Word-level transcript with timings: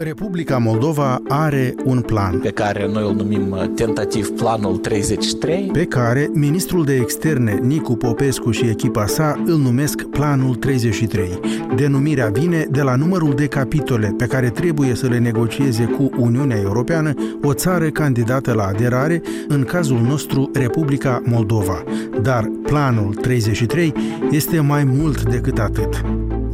Republica 0.00 0.58
Moldova 0.58 1.22
are 1.28 1.74
un 1.84 2.00
plan 2.00 2.38
pe 2.38 2.50
care 2.50 2.88
noi 2.92 3.02
îl 3.08 3.14
numim 3.14 3.50
uh, 3.50 3.64
tentativ 3.74 4.28
Planul 4.28 4.76
33, 4.76 5.70
pe 5.72 5.84
care 5.84 6.30
ministrul 6.32 6.84
de 6.84 6.94
externe 6.94 7.58
Nicu 7.62 7.96
Popescu 7.96 8.50
și 8.50 8.64
echipa 8.64 9.06
sa 9.06 9.42
îl 9.44 9.56
numesc 9.56 10.02
Planul 10.02 10.54
33. 10.54 11.40
Denumirea 11.76 12.28
vine 12.28 12.66
de 12.70 12.82
la 12.82 12.94
numărul 12.94 13.34
de 13.34 13.46
capitole 13.46 14.14
pe 14.16 14.26
care 14.26 14.50
trebuie 14.50 14.94
să 14.94 15.06
le 15.06 15.18
negocieze 15.18 15.84
cu 15.84 16.10
Uniunea 16.16 16.58
Europeană 16.58 17.14
o 17.42 17.52
țară 17.52 17.90
candidată 17.90 18.52
la 18.52 18.64
aderare, 18.64 19.22
în 19.48 19.64
cazul 19.64 20.00
nostru 20.00 20.50
Republica 20.52 21.22
Moldova. 21.24 21.84
Dar 22.22 22.50
Planul 22.62 23.14
33 23.14 23.92
este 24.30 24.60
mai 24.60 24.84
mult 24.84 25.22
decât 25.22 25.58
atât. 25.58 26.04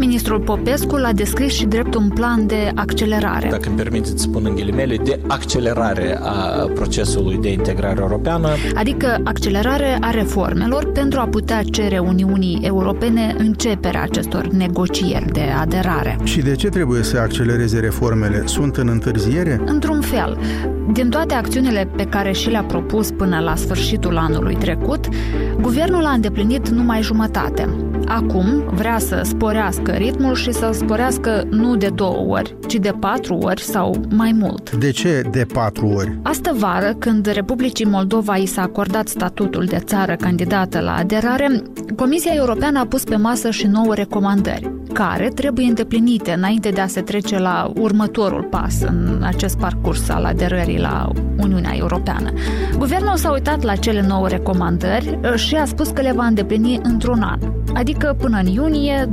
Ministrul 0.07 0.41
Popescu 0.41 0.97
l-a 0.97 1.13
descris 1.13 1.53
și 1.53 1.65
drept 1.65 1.95
un 1.95 2.09
plan 2.09 2.47
de 2.47 2.71
accelerare. 2.75 3.49
dacă 3.51 3.69
îmi 3.69 3.77
permiteți 3.77 4.11
să 4.11 4.17
spun 4.17 4.45
în 4.47 4.55
ghilimele, 4.55 4.97
de 4.97 5.21
accelerare 5.27 6.19
a 6.23 6.71
procesului 6.75 7.37
de 7.37 7.53
integrare 7.53 8.01
europeană. 8.01 8.49
Adică 8.75 9.21
accelerare 9.25 9.97
a 10.01 10.11
reformelor 10.11 10.93
pentru 10.93 11.21
a 11.21 11.27
putea 11.27 11.63
cere 11.71 11.99
Uniunii 11.99 12.61
Europene 12.63 13.35
începerea 13.39 14.03
acestor 14.03 14.47
negocieri 14.47 15.33
de 15.33 15.45
aderare. 15.61 16.19
Și 16.25 16.41
de 16.41 16.55
ce 16.55 16.69
trebuie 16.69 17.03
să 17.03 17.19
accelereze 17.19 17.81
reformele? 17.81 18.43
Sunt 18.47 18.77
în 18.77 18.89
întârziere? 18.89 19.61
Într-un 19.65 20.01
fel, 20.01 20.39
din 20.93 21.09
toate 21.11 21.35
acțiunile 21.35 21.89
pe 21.97 22.05
care 22.05 22.33
și 22.33 22.51
le-a 22.51 22.65
propus 22.65 23.11
până 23.11 23.41
la 23.41 23.55
sfârșitul 23.55 24.17
anului 24.17 24.55
trecut, 24.55 25.09
guvernul 25.61 26.05
a 26.05 26.11
îndeplinit 26.11 26.69
numai 26.69 27.03
jumătate. 27.03 27.69
Acum 28.07 28.63
vrea 28.71 28.99
să 28.99 29.21
sporească 29.25 29.94
ritmul 29.97 30.35
și 30.35 30.53
să 30.53 30.71
sporească 30.73 31.47
nu 31.51 31.77
de 31.77 31.89
două 31.95 32.27
ori, 32.29 32.57
ci 32.67 32.75
de 32.75 32.95
patru 33.01 33.35
ori 33.35 33.61
sau 33.61 34.01
mai 34.17 34.37
mult. 34.39 34.71
De 34.77 34.91
ce 34.91 35.23
de 35.31 35.47
patru 35.53 35.87
ori? 35.87 36.19
Astă 36.23 36.55
vară, 36.59 36.95
când 36.99 37.27
Republicii 37.27 37.87
Moldova 37.87 38.37
i 38.37 38.47
s-a 38.47 38.63
acordat 38.63 39.09
statutul 39.09 39.65
de 39.65 39.79
țară 39.79 40.15
candidată 40.15 40.81
la 40.81 40.95
aderare, 40.95 41.63
Comisia 41.97 42.33
Europeană 42.35 42.79
a 42.79 42.87
pus 42.87 43.05
pe 43.05 43.17
masă 43.17 43.51
și 43.51 43.67
nouă 43.67 43.95
recomandări, 43.95 44.73
care 44.93 45.29
trebuie 45.29 45.67
îndeplinite 45.67 46.33
înainte 46.33 46.69
de 46.69 46.81
a 46.81 46.87
se 46.87 47.01
trece 47.01 47.39
la 47.39 47.73
următorul 47.81 48.43
pas 48.43 48.81
în 48.81 49.23
acest 49.23 49.59
parcurs 49.59 50.09
al 50.09 50.25
aderării 50.25 50.79
la 50.79 51.09
Uniunea 51.39 51.73
Europeană. 51.77 52.33
Guvernul 52.79 53.17
s-a 53.17 53.33
uitat 53.33 53.63
la 53.63 53.75
cele 53.77 54.05
nouă 54.07 54.29
recomandări 54.29 55.19
și 55.35 55.55
a 55.55 55.65
spus 55.65 55.89
că 55.89 56.03
le 56.03 56.13
va 56.13 56.25
îndeplini 56.25 56.81
într-un 56.83 57.23
an, 57.23 57.39
adică 57.75 58.17
până 58.21 58.39
în 58.39 58.47
iunie 58.47 59.09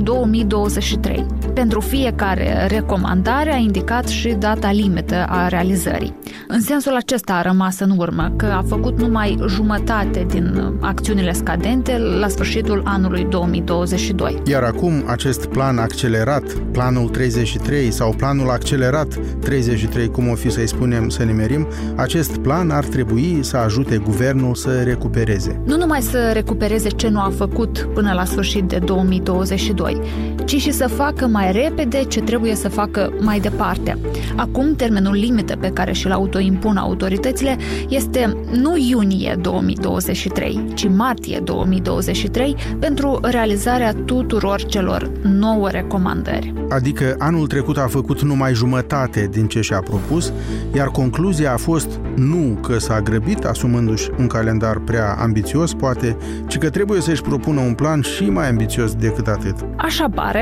2023. 0.72 1.26
Pentru 1.54 1.80
fiecare 1.80 2.66
recomandare 2.66 3.52
a 3.52 3.56
indicat 3.56 4.08
și 4.08 4.28
data 4.28 4.70
limită 4.70 5.24
a 5.28 5.48
realizării. 5.48 6.14
În 6.48 6.60
sensul 6.60 6.94
acesta 6.96 7.32
a 7.32 7.42
rămas 7.42 7.78
în 7.78 7.94
urmă 7.96 8.32
că 8.36 8.46
a 8.46 8.64
făcut 8.68 9.00
numai 9.00 9.38
jumătate 9.48 10.26
din 10.28 10.74
acțiunile 10.80 11.32
scadente 11.32 11.98
la 11.98 12.28
sfârșitul 12.28 12.82
anului 12.84 13.26
2022. 13.30 14.42
Iar 14.46 14.62
acum 14.62 15.04
acest 15.06 15.46
plan 15.46 15.78
accelerat, 15.78 16.42
planul 16.72 17.08
33 17.08 17.90
sau 17.90 18.14
planul 18.16 18.50
accelerat 18.50 19.18
33, 19.40 20.08
cum 20.08 20.28
o 20.28 20.34
fi 20.34 20.50
să-i 20.50 20.66
spunem 20.66 21.08
să 21.08 21.22
nimerim, 21.22 21.68
acest 21.96 22.36
plan 22.36 22.70
ar 22.70 22.84
trebui 22.84 23.38
să 23.40 23.56
ajute 23.56 23.96
guvernul 23.96 24.54
să 24.54 24.82
recupereze. 24.82 25.60
Nu 25.64 25.76
numai 25.76 26.00
să 26.00 26.30
recupereze 26.32 26.88
ce 26.88 27.08
nu 27.08 27.20
a 27.20 27.32
făcut 27.36 27.88
până 27.94 28.12
la 28.12 28.24
sfârșit 28.24 28.64
de 28.64 28.78
2022, 28.78 30.00
ci 30.44 30.51
și 30.58 30.72
să 30.72 30.88
facă 30.88 31.26
mai 31.26 31.52
repede 31.52 32.04
ce 32.04 32.20
trebuie 32.20 32.54
să 32.54 32.68
facă 32.68 33.12
mai 33.20 33.40
departe. 33.40 33.98
Acum, 34.36 34.74
termenul 34.74 35.14
limită 35.14 35.56
pe 35.56 35.68
care 35.68 35.92
și-l 35.92 36.10
autoimpun 36.10 36.76
autoritățile 36.76 37.56
este 37.88 38.36
nu 38.52 38.76
iunie 38.76 39.38
2023, 39.40 40.60
ci 40.74 40.88
martie 40.88 41.40
2023 41.44 42.56
pentru 42.78 43.18
realizarea 43.22 43.92
tuturor 44.04 44.62
celor 44.64 45.10
nouă 45.22 45.70
recomandări. 45.70 46.52
Adică 46.68 47.14
anul 47.18 47.46
trecut 47.46 47.78
a 47.78 47.86
făcut 47.86 48.22
numai 48.22 48.54
jumătate 48.54 49.28
din 49.30 49.46
ce 49.46 49.60
și-a 49.60 49.80
propus, 49.80 50.32
iar 50.74 50.86
concluzia 50.86 51.52
a 51.52 51.56
fost 51.56 52.00
nu 52.16 52.58
că 52.62 52.78
s-a 52.78 53.00
grăbit 53.00 53.44
asumându-și 53.44 54.10
un 54.18 54.26
calendar 54.26 54.78
prea 54.78 55.16
ambițios, 55.18 55.74
poate, 55.74 56.16
ci 56.46 56.58
că 56.58 56.70
trebuie 56.70 57.00
să-și 57.00 57.22
propună 57.22 57.60
un 57.60 57.74
plan 57.74 58.00
și 58.00 58.24
mai 58.30 58.48
ambițios 58.48 58.94
decât 58.94 59.26
atât. 59.26 59.54
Așa 59.76 60.08
pare, 60.14 60.41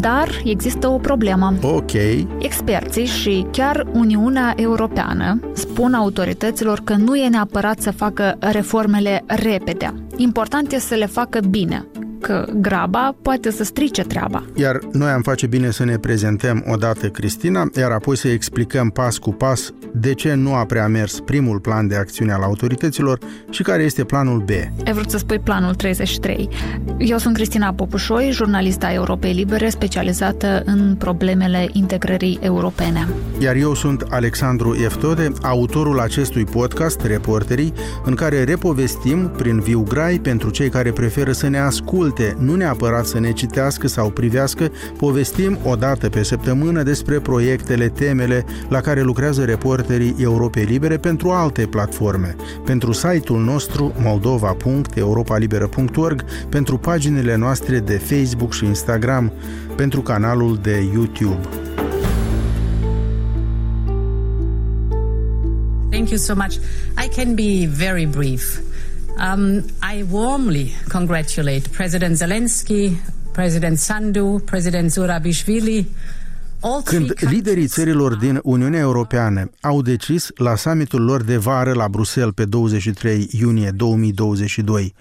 dar 0.00 0.28
există 0.44 0.88
o 0.88 0.98
problemă. 0.98 1.54
Ok, 1.62 1.92
Experții 2.38 3.04
și 3.04 3.46
chiar 3.50 3.86
Uniunea 3.92 4.54
Europeană 4.56 5.40
spun 5.52 5.94
autorităților 5.94 6.80
că 6.84 6.94
nu 6.94 7.16
e 7.16 7.28
neapărat 7.28 7.80
să 7.80 7.90
facă 7.90 8.36
reformele 8.38 9.24
repede. 9.26 9.94
Important 10.16 10.72
e 10.72 10.78
să 10.78 10.94
le 10.94 11.06
facă 11.06 11.40
bine, 11.50 11.86
că 12.20 12.48
graba 12.54 13.14
poate 13.22 13.50
să 13.50 13.64
strice 13.64 14.02
treaba. 14.02 14.44
iar 14.54 14.78
noi 14.92 15.10
am 15.10 15.22
face 15.22 15.46
bine 15.46 15.70
să 15.70 15.84
ne 15.84 15.98
prezentăm 15.98 16.64
odată 16.68 17.08
Cristina, 17.08 17.70
iar 17.78 17.90
apoi 17.90 18.16
să 18.16 18.28
explicăm 18.28 18.90
pas 18.90 19.18
cu 19.18 19.30
pas 19.30 19.72
de 19.92 20.14
ce 20.14 20.34
nu 20.34 20.54
a 20.54 20.64
prea 20.64 20.86
mers 20.86 21.20
primul 21.20 21.60
plan 21.60 21.86
de 21.86 21.96
acțiune 21.96 22.32
al 22.32 22.42
autorităților 22.42 23.18
și 23.50 23.62
care 23.62 23.82
este 23.82 24.04
planul 24.04 24.38
B. 24.38 24.50
Ai 24.86 24.92
vrut 24.92 25.10
să 25.10 25.18
spui 25.18 25.38
planul 25.38 25.74
33. 25.74 26.48
Eu 26.98 27.18
sunt 27.18 27.34
Cristina 27.34 27.72
Popușoi, 27.72 28.30
jurnalista 28.30 28.92
Europei 28.92 29.32
Libere, 29.32 29.68
specializată 29.68 30.62
în 30.64 30.94
problemele 30.98 31.68
integrării 31.72 32.38
europene. 32.42 33.08
Iar 33.38 33.54
eu 33.54 33.74
sunt 33.74 34.06
Alexandru 34.10 34.74
Eftode, 34.74 35.32
autorul 35.42 36.00
acestui 36.00 36.44
podcast, 36.44 37.00
Reporterii, 37.02 37.72
în 38.04 38.14
care 38.14 38.44
repovestim 38.44 39.30
prin 39.36 39.60
viu 39.60 39.84
grai 39.88 40.18
pentru 40.18 40.50
cei 40.50 40.68
care 40.68 40.92
preferă 40.92 41.32
să 41.32 41.48
ne 41.48 41.58
asculte, 41.58 42.05
nu 42.38 42.54
neapărat 42.54 43.06
să 43.06 43.20
ne 43.20 43.32
citească 43.32 43.88
sau 43.88 44.10
privească, 44.10 44.70
povestim 44.98 45.58
o 45.64 45.74
dată 45.74 46.08
pe 46.08 46.22
săptămână 46.22 46.82
despre 46.82 47.18
proiectele, 47.18 47.88
temele 47.88 48.44
la 48.68 48.80
care 48.80 49.02
lucrează 49.02 49.44
reporterii 49.44 50.14
Europei 50.18 50.64
Libere 50.64 50.96
pentru 50.96 51.30
alte 51.30 51.66
platforme, 51.66 52.36
pentru 52.64 52.92
site-ul 52.92 53.40
nostru 53.40 53.94
moldova.europalibera.org, 53.98 56.24
pentru 56.48 56.78
paginile 56.78 57.36
noastre 57.36 57.78
de 57.78 57.96
Facebook 57.96 58.52
și 58.52 58.64
Instagram, 58.64 59.32
pentru 59.76 60.00
canalul 60.00 60.58
de 60.62 60.90
YouTube. 60.92 61.48
Thank 65.90 66.10
you 66.10 66.18
so 66.18 66.34
much. 66.34 66.54
I 67.04 67.08
can 67.08 67.34
be 67.34 67.66
very 67.66 68.06
brief. 68.06 68.58
Um, 69.18 69.64
I 69.80 70.04
warmly 70.10 70.72
congratulate 70.88 71.70
President 71.70 72.16
Zelensky, 72.16 73.00
President 73.32 73.78
Sandu, 73.78 74.42
President 74.44 74.90
Zurabishvili, 74.90 75.86
all 76.60 76.82
three 76.82 76.98
Când 76.98 77.30
liderii 77.32 77.42
countries 77.42 77.72
țărilor 77.72 78.14
din 78.14 78.40
Uniunea 78.42 78.80
Europeană 78.80 79.50
au 79.60 79.82
decis 79.82 80.28
la 80.34 80.56
summitul 80.56 81.02
lor 81.02 81.22
de 81.22 81.36
vară 81.36 81.72
la 81.72 81.88
Bruxelles 81.88 82.32
pe 82.34 82.44
23 82.44 83.28
iunie 83.32 83.70
2022 83.70 84.94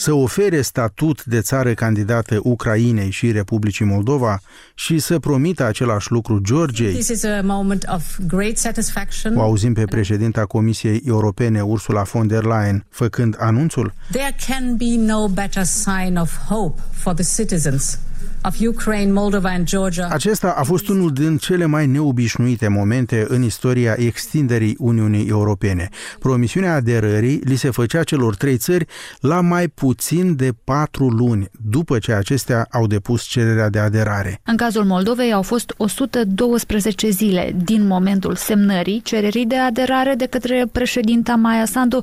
să 0.00 0.12
ofere 0.12 0.60
statut 0.60 1.24
de 1.24 1.40
țară 1.40 1.74
candidată 1.74 2.40
Ucrainei 2.42 3.10
și 3.10 3.30
Republicii 3.30 3.84
Moldova 3.84 4.40
și 4.74 4.98
să 4.98 5.18
promită 5.18 5.64
același 5.64 6.10
lucru 6.10 6.38
Georgiei, 6.38 6.92
This 6.92 7.08
is 7.08 7.24
a 7.24 7.40
moment 7.42 7.84
of 7.94 8.18
great 8.26 8.56
satisfaction. 8.56 9.36
o 9.36 9.40
auzim 9.42 9.72
pe 9.72 9.84
președinta 9.84 10.44
Comisiei 10.44 11.02
Europene 11.06 11.62
Ursula 11.62 12.02
von 12.02 12.26
der 12.26 12.44
Leyen 12.44 12.84
făcând 12.90 13.36
anunțul, 13.38 13.92
There 14.10 14.36
can 14.48 14.76
be 14.76 15.12
no 15.12 15.28
better 15.28 15.64
sign 15.64 16.16
of 16.16 16.36
hope 16.48 16.80
for 16.92 17.14
the 17.14 17.42
citizens 17.42 17.98
of 18.44 18.60
Ukraine, 18.60 19.12
Moldova 19.12 19.48
and 19.48 19.66
Georgia. 19.66 20.08
Acesta 20.10 20.54
a 20.56 20.62
fost 20.62 20.88
unul 20.88 21.12
din 21.12 21.36
cele 21.36 21.66
mai 21.66 21.86
neobișnuite 21.86 22.68
momente 22.68 23.24
în 23.28 23.42
istoria 23.42 23.94
extinderii 23.98 24.76
Uniunii 24.78 25.28
Europene. 25.28 25.88
Promisiunea 26.18 26.74
aderării 26.74 27.40
li 27.44 27.56
se 27.56 27.70
făcea 27.70 28.02
celor 28.02 28.36
trei 28.36 28.56
țări 28.56 28.86
la 29.20 29.40
mai 29.40 29.68
puțin 29.68 30.36
de 30.36 30.50
patru 30.64 31.08
luni 31.08 31.48
după 31.70 31.98
ce 31.98 32.12
acestea 32.12 32.66
au 32.70 32.86
depus 32.86 33.22
cererea 33.22 33.68
de 33.68 33.78
aderare. 33.78 34.40
În 34.44 34.56
cazul 34.56 34.84
Moldovei 34.84 35.32
au 35.32 35.42
fost 35.42 35.74
112 35.76 37.10
zile 37.10 37.56
din 37.64 37.86
momentul 37.86 38.34
semnării 38.36 39.00
cererii 39.04 39.46
de 39.46 39.56
aderare 39.56 40.14
de 40.14 40.26
către 40.26 40.64
președinta 40.72 41.34
Maia 41.34 41.64
Sandu 41.64 42.00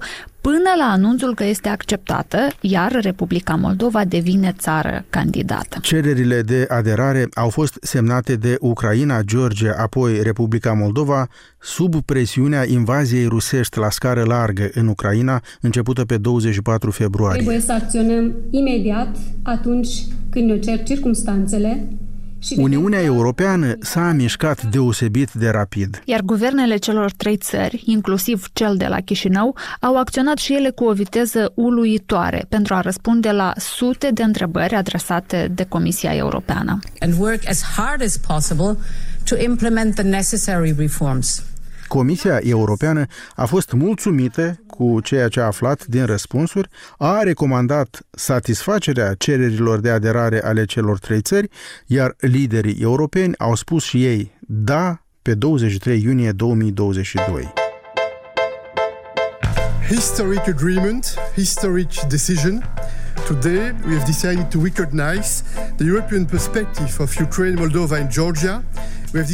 până 0.52 0.74
la 0.78 0.84
anunțul 0.84 1.34
că 1.36 1.44
este 1.44 1.70
acceptată, 1.70 2.38
iar 2.62 2.92
Republica 3.02 3.56
Moldova 3.56 4.06
devine 4.06 4.56
țară 4.58 5.06
candidată. 5.10 5.78
Cererile 5.82 6.42
de 6.42 6.66
aderare 6.70 7.28
au 7.34 7.50
fost 7.50 7.78
semnate 7.82 8.36
de 8.36 8.58
Ucraina, 8.60 9.22
Georgia, 9.22 9.76
apoi 9.78 10.22
Republica 10.24 10.74
Moldova, 10.74 11.28
sub 11.62 12.02
presiunea 12.06 12.64
invaziei 12.68 13.26
rusești 13.26 13.78
la 13.78 13.90
scară 13.90 14.24
largă 14.24 14.70
în 14.74 14.88
Ucraina, 14.88 15.42
începută 15.62 16.06
pe 16.06 16.18
24 16.18 16.92
februarie. 16.92 17.42
Trebuie 17.42 17.62
să 17.62 17.72
acționăm 17.72 18.36
imediat 18.50 19.18
atunci 19.44 19.90
când 20.30 20.50
ne 20.50 20.60
cer 20.60 20.84
circumstanțele 20.84 21.88
Uniunea 22.56 23.02
Europeană 23.02 23.76
s-a 23.80 24.12
mișcat 24.12 24.64
deosebit 24.64 25.32
de 25.32 25.50
rapid. 25.50 26.02
Iar 26.06 26.22
guvernele 26.22 26.78
celor 26.78 27.12
trei 27.12 27.38
țări, 27.38 27.84
inclusiv 27.86 28.48
cel 28.54 28.78
de 28.78 28.86
la 28.86 29.00
Chișinău, 29.00 29.56
au 29.80 29.98
acționat 29.98 30.38
și 30.38 30.54
ele 30.54 30.70
cu 30.70 30.84
o 30.84 30.94
viteză 30.94 31.52
uluitoare 31.56 32.46
pentru 32.50 32.74
a 32.74 32.82
răspunde 32.82 33.32
la 33.32 33.54
sute 33.56 34.10
de 34.14 34.24
întrebări 34.24 34.76
adresate 34.76 35.52
de 35.56 35.64
Comisia 35.64 36.16
Europeană. 36.16 36.80
And 37.00 37.14
work 37.20 37.48
as 37.50 37.64
hard 37.76 38.02
as 38.02 38.18
possible 38.18 38.78
to 39.24 39.36
implement 39.44 39.96
the 39.96 40.04
necessary 40.04 40.76
reforms. 40.78 41.44
Comisia 41.88 42.38
Europeană 42.38 43.06
a 43.36 43.46
fost 43.46 43.72
mulțumită 43.72 44.60
cu 44.68 45.00
ceea 45.02 45.28
ce 45.28 45.40
a 45.40 45.46
aflat 45.46 45.86
din 45.86 46.06
răspunsuri, 46.06 46.70
a 46.98 47.22
recomandat 47.22 48.00
satisfacerea 48.12 49.14
cererilor 49.14 49.80
de 49.80 49.90
aderare 49.90 50.44
ale 50.44 50.66
celor 50.66 51.00
trei 51.00 51.22
țări, 51.22 51.50
iar 51.86 52.16
liderii 52.20 52.78
europeni 52.82 53.38
au 53.38 53.56
spus 53.56 53.84
și 53.84 54.06
ei 54.06 54.32
da 54.40 55.02
pe 55.22 55.34
23 55.34 56.02
iunie 56.02 56.32
2022. 56.32 57.54
Historic 59.90 60.48
agreement, 60.48 61.16
historic 61.36 61.92
decision. 62.10 62.64
Today, 63.26 63.74
we 63.86 63.94
have 63.94 64.06
decided 64.06 64.50
to 64.50 64.60
recognize 64.60 65.44
the 65.78 65.86
European 65.86 66.26
perspective 66.26 67.00
of 67.00 67.20
Ukraine, 67.20 67.56
Moldova, 67.56 67.96
and 67.96 68.10
Georgia 68.10 68.64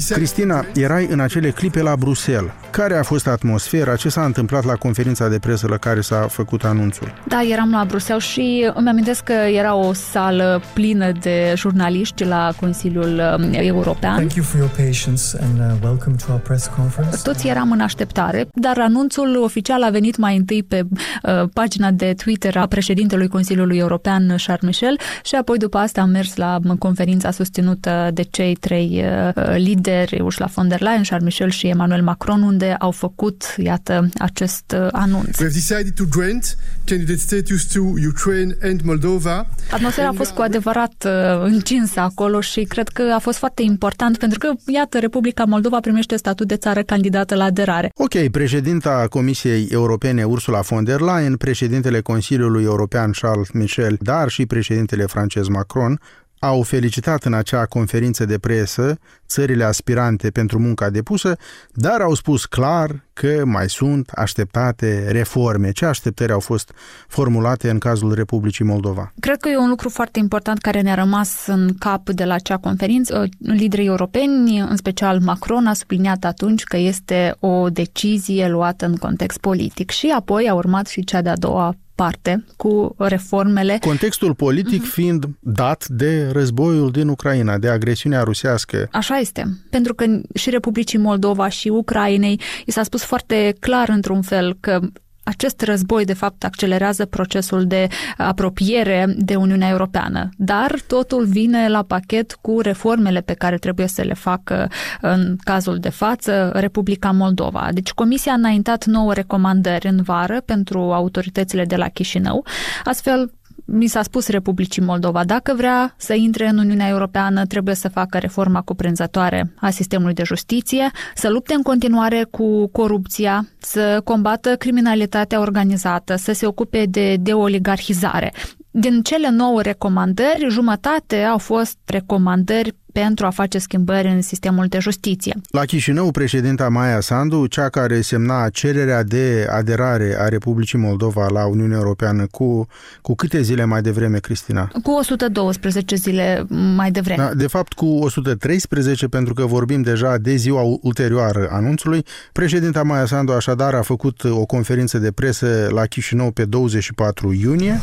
Cristina, 0.09 0.65
erai 0.75 1.07
în 1.09 1.19
acele 1.19 1.49
clipe 1.49 1.81
la 1.81 1.95
Bruxelles. 1.95 2.51
Care 2.71 2.97
a 2.97 3.03
fost 3.03 3.27
atmosfera? 3.27 3.95
Ce 3.95 4.09
s-a 4.09 4.25
întâmplat 4.25 4.65
la 4.65 4.73
conferința 4.73 5.27
de 5.27 5.39
presă 5.39 5.67
la 5.67 5.77
care 5.77 6.01
s-a 6.01 6.27
făcut 6.29 6.63
anunțul? 6.63 7.13
Da, 7.27 7.41
eram 7.51 7.71
la 7.71 7.85
Bruxelles 7.87 8.23
și 8.23 8.71
îmi 8.73 8.89
amintesc 8.89 9.23
că 9.23 9.33
era 9.33 9.75
o 9.75 9.93
sală 9.93 10.61
plină 10.73 11.11
de 11.21 11.53
jurnaliști 11.55 12.23
la 12.23 12.53
Consiliul 12.59 13.21
um, 13.37 13.49
European. 13.51 14.15
Thank 14.15 14.33
you 14.33 14.45
for 14.45 14.59
your 14.59 14.69
patience 14.69 15.21
and 15.41 15.59
uh, 15.59 15.87
welcome 15.89 16.15
to 16.25 16.31
our 16.31 16.39
press 16.39 16.67
conference. 16.75 17.17
Toți 17.23 17.47
eram 17.47 17.71
în 17.71 17.79
așteptare, 17.79 18.47
dar 18.53 18.79
anunțul 18.79 19.41
oficial 19.43 19.83
a 19.83 19.89
venit 19.89 20.17
mai 20.17 20.37
întâi 20.37 20.63
pe 20.63 20.83
uh, 21.23 21.49
pagina 21.53 21.91
de 21.91 22.13
Twitter 22.23 22.57
a 22.57 22.65
președintelui 22.65 23.27
Consiliului 23.27 23.77
European, 23.77 24.27
Charles 24.27 24.61
Michel, 24.61 24.99
și 25.23 25.35
apoi 25.35 25.57
după 25.57 25.77
asta 25.77 26.01
am 26.01 26.09
mers 26.09 26.35
la 26.35 26.59
conferința 26.79 27.31
susținută 27.31 28.09
de 28.13 28.21
cei 28.21 28.55
trei 28.55 29.03
uh, 29.35 29.61
lideri, 29.63 30.21
Ursula 30.21 30.49
von 30.55 30.67
der 30.67 30.81
Leyen, 30.81 31.03
Charles 31.03 31.23
Michel 31.23 31.49
și 31.49 31.67
Emmanuel 31.67 32.03
Macron, 32.03 32.41
unde 32.41 32.75
au 32.79 32.91
făcut, 32.91 33.55
iată, 33.57 34.09
acest 34.17 34.75
uh, 34.75 34.87
anunț. 34.91 35.37
We 35.39 35.45
have 35.47 35.59
decided 35.59 35.93
to 35.95 36.03
grant 36.17 36.57
candidate 36.85 37.19
status 37.19 37.63
to 37.65 37.79
Ukraine 38.07 38.57
and 38.63 38.81
Moldova. 38.81 39.47
Atmosfera 39.71 40.07
a 40.07 40.11
fost 40.11 40.31
cu 40.31 40.41
adevărat 40.41 41.05
uh, 41.05 41.43
încinsă 41.43 41.99
acolo 41.99 42.41
și 42.41 42.61
cred 42.63 42.87
că 42.87 43.03
a 43.15 43.19
fost 43.19 43.37
foarte 43.37 43.61
important 43.61 44.17
pentru 44.17 44.39
că, 44.39 44.51
iată, 44.67 44.99
Republica 44.99 45.43
Moldova 45.43 45.79
primește 45.79 46.15
statut 46.15 46.47
de 46.47 46.55
țară 46.55 46.81
candidată 46.81 47.35
la 47.35 47.43
aderare. 47.43 47.91
Ok, 47.95 48.29
președinta 48.31 49.05
Comisiei 49.09 49.67
Europene 49.71 50.23
Ursula 50.23 50.59
von 50.59 50.83
der 50.83 50.99
Leyen, 50.99 51.35
președintele 51.35 52.01
Consiliului 52.01 52.63
European 52.63 53.11
Charles 53.11 53.49
Michel, 53.51 53.97
dar 54.01 54.29
și 54.29 54.45
președintele 54.45 55.05
francez 55.05 55.47
Macron 55.47 55.99
au 56.43 56.61
felicitat 56.61 57.23
în 57.23 57.33
acea 57.33 57.65
conferință 57.65 58.25
de 58.25 58.37
presă 58.37 58.97
țările 59.27 59.63
aspirante 59.63 60.29
pentru 60.29 60.59
munca 60.59 60.89
depusă, 60.89 61.37
dar 61.73 62.01
au 62.01 62.13
spus 62.13 62.45
clar 62.45 63.07
că 63.13 63.41
mai 63.45 63.69
sunt 63.69 64.09
așteptate 64.09 65.11
reforme. 65.11 65.71
Ce 65.71 65.85
așteptări 65.85 66.31
au 66.31 66.39
fost 66.39 66.71
formulate 67.07 67.69
în 67.69 67.77
cazul 67.77 68.13
Republicii 68.13 68.65
Moldova? 68.65 69.13
Cred 69.19 69.37
că 69.37 69.49
e 69.49 69.57
un 69.57 69.69
lucru 69.69 69.89
foarte 69.89 70.19
important 70.19 70.59
care 70.59 70.81
ne-a 70.81 70.95
rămas 70.95 71.47
în 71.47 71.69
cap 71.79 72.09
de 72.09 72.23
la 72.23 72.33
acea 72.33 72.57
conferință. 72.57 73.25
Liderii 73.39 73.87
europeni, 73.87 74.59
în 74.59 74.75
special 74.75 75.19
Macron, 75.19 75.67
a 75.67 75.73
subliniat 75.73 76.23
atunci 76.23 76.63
că 76.63 76.77
este 76.77 77.35
o 77.39 77.69
decizie 77.69 78.47
luată 78.47 78.85
în 78.85 78.95
context 78.95 79.37
politic 79.37 79.89
și 79.89 80.13
apoi 80.17 80.49
a 80.49 80.53
urmat 80.53 80.87
și 80.87 81.03
cea 81.03 81.21
de-a 81.21 81.37
doua 81.37 81.75
parte 82.03 82.45
cu 82.57 82.95
reformele. 82.97 83.77
Contextul 83.81 84.33
politic 84.33 84.81
uh-huh. 84.81 84.93
fiind 84.93 85.25
dat 85.39 85.87
de 85.87 86.29
războiul 86.31 86.91
din 86.91 87.07
Ucraina, 87.07 87.57
de 87.57 87.69
agresiunea 87.69 88.21
rusească. 88.21 88.87
Așa 88.91 89.17
este, 89.17 89.57
pentru 89.69 89.93
că 89.93 90.05
și 90.33 90.49
Republicii 90.49 90.99
Moldova 90.99 91.47
și 91.49 91.67
Ucrainei 91.67 92.39
i 92.65 92.71
s-a 92.71 92.83
spus 92.83 93.03
foarte 93.03 93.55
clar 93.59 93.89
într-un 93.89 94.21
fel 94.21 94.57
că 94.59 94.79
acest 95.23 95.61
război, 95.61 96.05
de 96.05 96.13
fapt, 96.13 96.43
accelerează 96.43 97.05
procesul 97.05 97.65
de 97.65 97.87
apropiere 98.17 99.13
de 99.17 99.35
Uniunea 99.35 99.69
Europeană, 99.69 100.29
dar 100.37 100.75
totul 100.87 101.25
vine 101.25 101.69
la 101.69 101.83
pachet 101.83 102.37
cu 102.41 102.59
reformele 102.61 103.21
pe 103.21 103.33
care 103.33 103.57
trebuie 103.57 103.87
să 103.87 104.01
le 104.01 104.13
facă 104.13 104.69
în 105.01 105.35
cazul 105.43 105.77
de 105.77 105.89
față 105.89 106.51
Republica 106.53 107.11
Moldova. 107.11 107.69
Deci 107.71 107.91
Comisia 107.91 108.31
a 108.31 108.35
înaintat 108.35 108.85
nouă 108.85 109.13
recomandări 109.13 109.87
în 109.87 110.01
vară 110.01 110.41
pentru 110.45 110.79
autoritățile 110.79 111.65
de 111.65 111.75
la 111.75 111.87
Chișinău, 111.87 112.45
astfel 112.83 113.31
mi 113.65 113.87
s-a 113.87 114.01
spus 114.01 114.27
Republicii 114.27 114.81
Moldova, 114.81 115.23
dacă 115.23 115.53
vrea 115.57 115.93
să 115.97 116.13
intre 116.13 116.47
în 116.47 116.57
Uniunea 116.57 116.87
Europeană, 116.87 117.45
trebuie 117.45 117.75
să 117.75 117.89
facă 117.89 118.17
reforma 118.17 118.61
cuprinzătoare 118.61 119.53
a 119.55 119.69
sistemului 119.69 120.13
de 120.13 120.23
justiție, 120.23 120.91
să 121.15 121.29
lupte 121.29 121.53
în 121.53 121.61
continuare 121.61 122.27
cu 122.31 122.67
corupția, 122.67 123.47
să 123.57 124.01
combată 124.03 124.55
criminalitatea 124.55 125.39
organizată, 125.39 126.15
să 126.15 126.33
se 126.33 126.45
ocupe 126.45 126.85
de 126.89 127.15
deoligarhizare. 127.15 128.33
Din 128.71 129.01
cele 129.01 129.29
nouă 129.29 129.61
recomandări, 129.61 130.45
jumătate 130.49 131.21
au 131.21 131.37
fost 131.37 131.77
recomandări 131.85 132.75
pentru 132.93 133.25
a 133.25 133.29
face 133.29 133.57
schimbări 133.57 134.07
în 134.07 134.21
sistemul 134.21 134.65
de 134.65 134.79
justiție. 134.79 135.33
La 135.49 135.61
Chișinău, 135.61 136.11
președinta 136.11 136.69
Maia 136.69 136.99
Sandu, 136.99 137.45
cea 137.45 137.69
care 137.69 138.01
semna 138.01 138.49
cererea 138.49 139.03
de 139.03 139.47
aderare 139.49 140.15
a 140.19 140.27
Republicii 140.27 140.77
Moldova 140.77 141.27
la 141.27 141.45
Uniunea 141.45 141.77
Europeană 141.77 142.27
cu, 142.31 142.67
cu 143.01 143.15
câte 143.15 143.41
zile 143.41 143.65
mai 143.65 143.81
devreme, 143.81 144.17
Cristina? 144.17 144.71
Cu 144.83 144.91
112 144.91 145.95
zile 145.95 146.45
mai 146.75 146.91
devreme. 146.91 147.23
Da, 147.23 147.33
de 147.33 147.47
fapt, 147.47 147.73
cu 147.73 147.85
113, 147.85 149.07
pentru 149.07 149.33
că 149.33 149.45
vorbim 149.45 149.81
deja 149.81 150.17
de 150.17 150.35
ziua 150.35 150.61
ulterioară 150.81 151.47
anunțului. 151.51 152.05
Președinta 152.31 152.83
Maia 152.83 153.05
Sandu 153.05 153.31
așadar 153.31 153.73
a 153.73 153.81
făcut 153.81 154.23
o 154.23 154.45
conferință 154.45 154.97
de 154.97 155.11
presă 155.11 155.69
la 155.71 155.85
Chișinău 155.85 156.31
pe 156.31 156.45
24 156.45 157.33
iunie. 157.33 157.79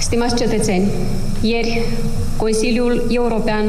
Stimați 0.00 0.36
cetățeni, 0.36 0.90
ieri 1.40 1.82
Consiliul 2.36 3.06
European 3.08 3.64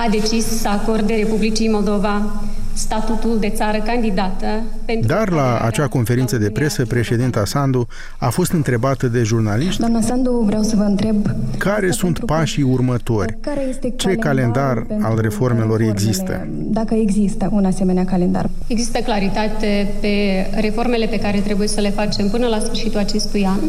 a 0.00 0.08
decis 0.08 0.44
să 0.60 0.68
acorde 0.68 1.14
Republicii 1.14 1.68
Moldova 1.68 2.42
statutul 2.72 3.36
de 3.38 3.48
țară 3.48 3.78
candidată. 3.78 4.46
Pentru 4.84 5.06
Dar 5.06 5.30
la 5.30 5.58
acea 5.58 5.86
conferință 5.86 6.38
de 6.38 6.50
presă, 6.50 6.86
președinta 6.86 7.44
Sandu 7.44 7.86
a 8.18 8.28
fost 8.28 8.52
întrebată 8.52 9.06
de 9.06 9.22
jurnaliști 9.22 9.78
Doamna 9.80 10.00
Sandu, 10.00 10.42
vreau 10.46 10.62
să 10.62 10.76
vă 10.76 10.82
întreb 10.82 11.16
care 11.58 11.90
sunt 11.90 12.18
pașii 12.18 12.62
următori, 12.62 13.36
care 13.40 13.66
este 13.68 13.92
ce 13.96 14.14
calendar 14.14 14.86
al 15.00 15.18
reformelor 15.20 15.80
există. 15.80 16.48
Dacă 16.50 16.94
există 16.94 17.48
un 17.52 17.64
asemenea 17.64 18.04
calendar. 18.04 18.50
Există 18.66 18.98
claritate 18.98 19.92
pe 20.00 20.46
reformele 20.60 21.06
pe 21.06 21.18
care 21.18 21.38
trebuie 21.38 21.68
să 21.68 21.80
le 21.80 21.90
facem 21.90 22.28
până 22.28 22.46
la 22.46 22.58
sfârșitul 22.58 22.98
acestui 22.98 23.46
an. 23.46 23.60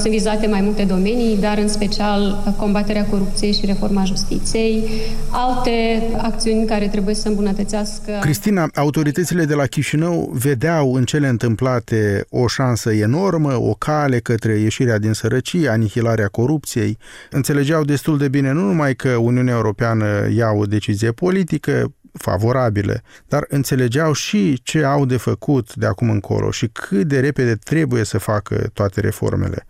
Sunt 0.00 0.12
vizate 0.12 0.46
mai 0.46 0.60
multe 0.60 0.82
domenii, 0.82 1.36
dar 1.40 1.58
în 1.58 1.68
special 1.68 2.54
combaterea 2.56 3.04
corupției 3.04 3.52
și 3.52 3.66
reforma 3.66 4.04
justiției, 4.04 4.82
alte 5.30 6.02
acțiuni 6.16 6.66
care 6.66 6.86
trebuie 6.86 7.14
să 7.14 7.28
îmbunătățească 7.28 8.12
Cristina 8.20 8.43
Cristina, 8.44 8.70
autoritățile 8.74 9.44
de 9.44 9.54
la 9.54 9.66
Chișinău 9.66 10.30
vedeau 10.32 10.94
în 10.94 11.04
cele 11.04 11.28
întâmplate 11.28 12.24
o 12.28 12.46
șansă 12.46 12.92
enormă, 12.92 13.56
o 13.60 13.74
cale 13.74 14.18
către 14.18 14.58
ieșirea 14.58 14.98
din 14.98 15.12
sărăcie, 15.12 15.68
anihilarea 15.68 16.28
corupției. 16.28 16.98
Înțelegeau 17.30 17.84
destul 17.84 18.18
de 18.18 18.28
bine 18.28 18.52
nu 18.52 18.60
numai 18.60 18.94
că 18.94 19.08
Uniunea 19.08 19.54
Europeană 19.54 20.28
ia 20.34 20.50
o 20.50 20.64
decizie 20.64 21.12
politică, 21.12 21.92
favorabile, 22.12 23.02
dar 23.28 23.44
înțelegeau 23.48 24.12
și 24.12 24.60
ce 24.62 24.84
au 24.84 25.06
de 25.06 25.16
făcut 25.16 25.74
de 25.74 25.86
acum 25.86 26.10
încolo 26.10 26.50
și 26.50 26.68
cât 26.72 27.06
de 27.06 27.20
repede 27.20 27.54
trebuie 27.54 28.04
să 28.04 28.18
facă 28.18 28.70
toate 28.72 29.00
reformele. 29.00 29.66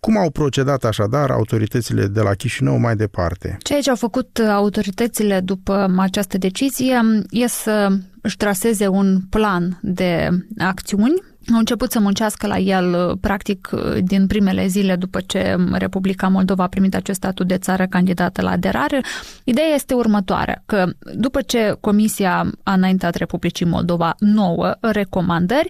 Cum 0.00 0.18
au 0.18 0.30
procedat 0.30 0.84
așadar 0.84 1.30
autoritățile 1.30 2.06
de 2.06 2.20
la 2.20 2.34
Chișinău 2.34 2.78
mai 2.78 2.96
departe? 2.96 3.56
Ceea 3.62 3.80
ce 3.80 3.90
au 3.90 3.96
făcut 3.96 4.38
autoritățile 4.38 5.40
după 5.40 5.94
această 5.98 6.38
decizie 6.38 7.00
e 7.30 7.46
să 7.46 7.88
își 8.26 8.36
traseze 8.36 8.86
un 8.86 9.20
plan 9.30 9.78
de 9.82 10.28
acțiuni 10.58 11.14
au 11.52 11.58
început 11.58 11.90
să 11.90 12.00
muncească 12.00 12.46
la 12.46 12.58
el, 12.58 13.16
practic, 13.20 13.68
din 14.00 14.26
primele 14.26 14.66
zile 14.66 14.96
după 14.96 15.20
ce 15.26 15.56
Republica 15.72 16.28
Moldova 16.28 16.62
a 16.62 16.68
primit 16.68 16.94
acest 16.94 17.18
statut 17.18 17.46
de 17.46 17.58
țară 17.58 17.86
candidată 17.86 18.42
la 18.42 18.50
aderare. 18.50 19.00
Ideea 19.44 19.74
este 19.74 19.94
următoarea, 19.94 20.62
că 20.66 20.86
după 21.14 21.40
ce 21.40 21.76
Comisia 21.80 22.50
a 22.62 22.72
înaintat 22.72 23.14
Republicii 23.14 23.66
Moldova 23.66 24.14
nouă 24.18 24.74
recomandări, 24.80 25.68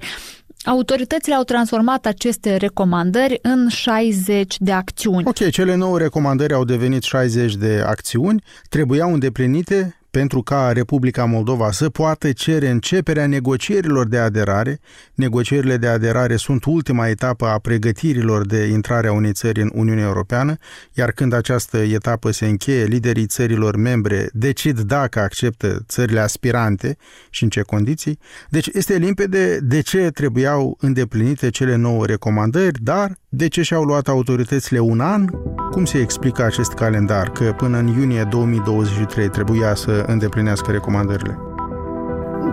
Autoritățile 0.64 1.34
au 1.34 1.42
transformat 1.42 2.06
aceste 2.06 2.56
recomandări 2.56 3.38
în 3.42 3.68
60 3.68 4.56
de 4.58 4.72
acțiuni. 4.72 5.26
Ok, 5.26 5.50
cele 5.50 5.74
nouă 5.74 5.98
recomandări 5.98 6.54
au 6.54 6.64
devenit 6.64 7.02
60 7.02 7.56
de 7.56 7.82
acțiuni, 7.86 8.42
trebuiau 8.68 9.12
îndeplinite 9.12 9.96
pentru 10.16 10.42
ca 10.42 10.72
Republica 10.72 11.24
Moldova 11.24 11.70
să 11.70 11.88
poată 11.88 12.32
cere 12.32 12.68
începerea 12.68 13.26
negocierilor 13.26 14.08
de 14.08 14.18
aderare. 14.18 14.80
Negocierile 15.14 15.76
de 15.76 15.86
aderare 15.86 16.36
sunt 16.36 16.64
ultima 16.64 17.08
etapă 17.08 17.46
a 17.46 17.58
pregătirilor 17.58 18.46
de 18.46 18.64
intrare 18.64 19.08
a 19.08 19.12
unei 19.12 19.32
țări 19.32 19.60
în 19.60 19.70
Uniunea 19.74 20.04
Europeană, 20.04 20.56
iar 20.92 21.10
când 21.10 21.32
această 21.32 21.78
etapă 21.78 22.30
se 22.30 22.46
încheie, 22.46 22.84
liderii 22.84 23.26
țărilor 23.26 23.76
membre 23.76 24.28
decid 24.32 24.80
dacă 24.80 25.20
acceptă 25.20 25.84
țările 25.88 26.20
aspirante 26.20 26.96
și 27.30 27.42
în 27.42 27.48
ce 27.48 27.60
condiții. 27.60 28.18
Deci 28.48 28.66
este 28.72 28.96
limpede 28.96 29.58
de 29.58 29.80
ce 29.80 30.10
trebuiau 30.10 30.76
îndeplinite 30.80 31.50
cele 31.50 31.74
nouă 31.74 32.06
recomandări, 32.06 32.82
dar 32.82 33.16
de 33.28 33.48
ce 33.48 33.62
și-au 33.62 33.82
luat 33.82 34.08
autoritățile 34.08 34.78
un 34.78 35.00
an? 35.00 35.24
Cum 35.70 35.84
se 35.84 35.98
explică 35.98 36.42
acest 36.42 36.72
calendar, 36.72 37.28
că 37.28 37.52
până 37.56 37.78
în 37.78 37.86
iunie 37.86 38.26
2023 38.30 39.28
trebuia 39.28 39.74
să 39.74 40.04
îndeplinească 40.06 40.70
recomandările? 40.70 41.38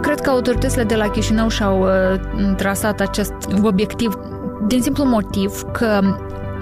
Cred 0.02 0.20
că 0.20 0.30
autoritățile 0.30 0.84
de 0.84 0.96
la 0.96 1.10
Chișinău 1.10 1.48
și-au 1.48 1.82
uh, 1.82 2.20
trasat 2.56 3.00
acest 3.00 3.34
obiectiv 3.64 4.18
din 4.68 4.82
simplu 4.82 5.04
motiv 5.04 5.62
că 5.72 6.00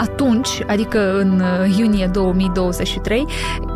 atunci, 0.01 0.63
adică 0.67 1.17
în 1.19 1.41
uh, 1.41 1.77
iunie 1.77 2.09
2023, 2.11 3.25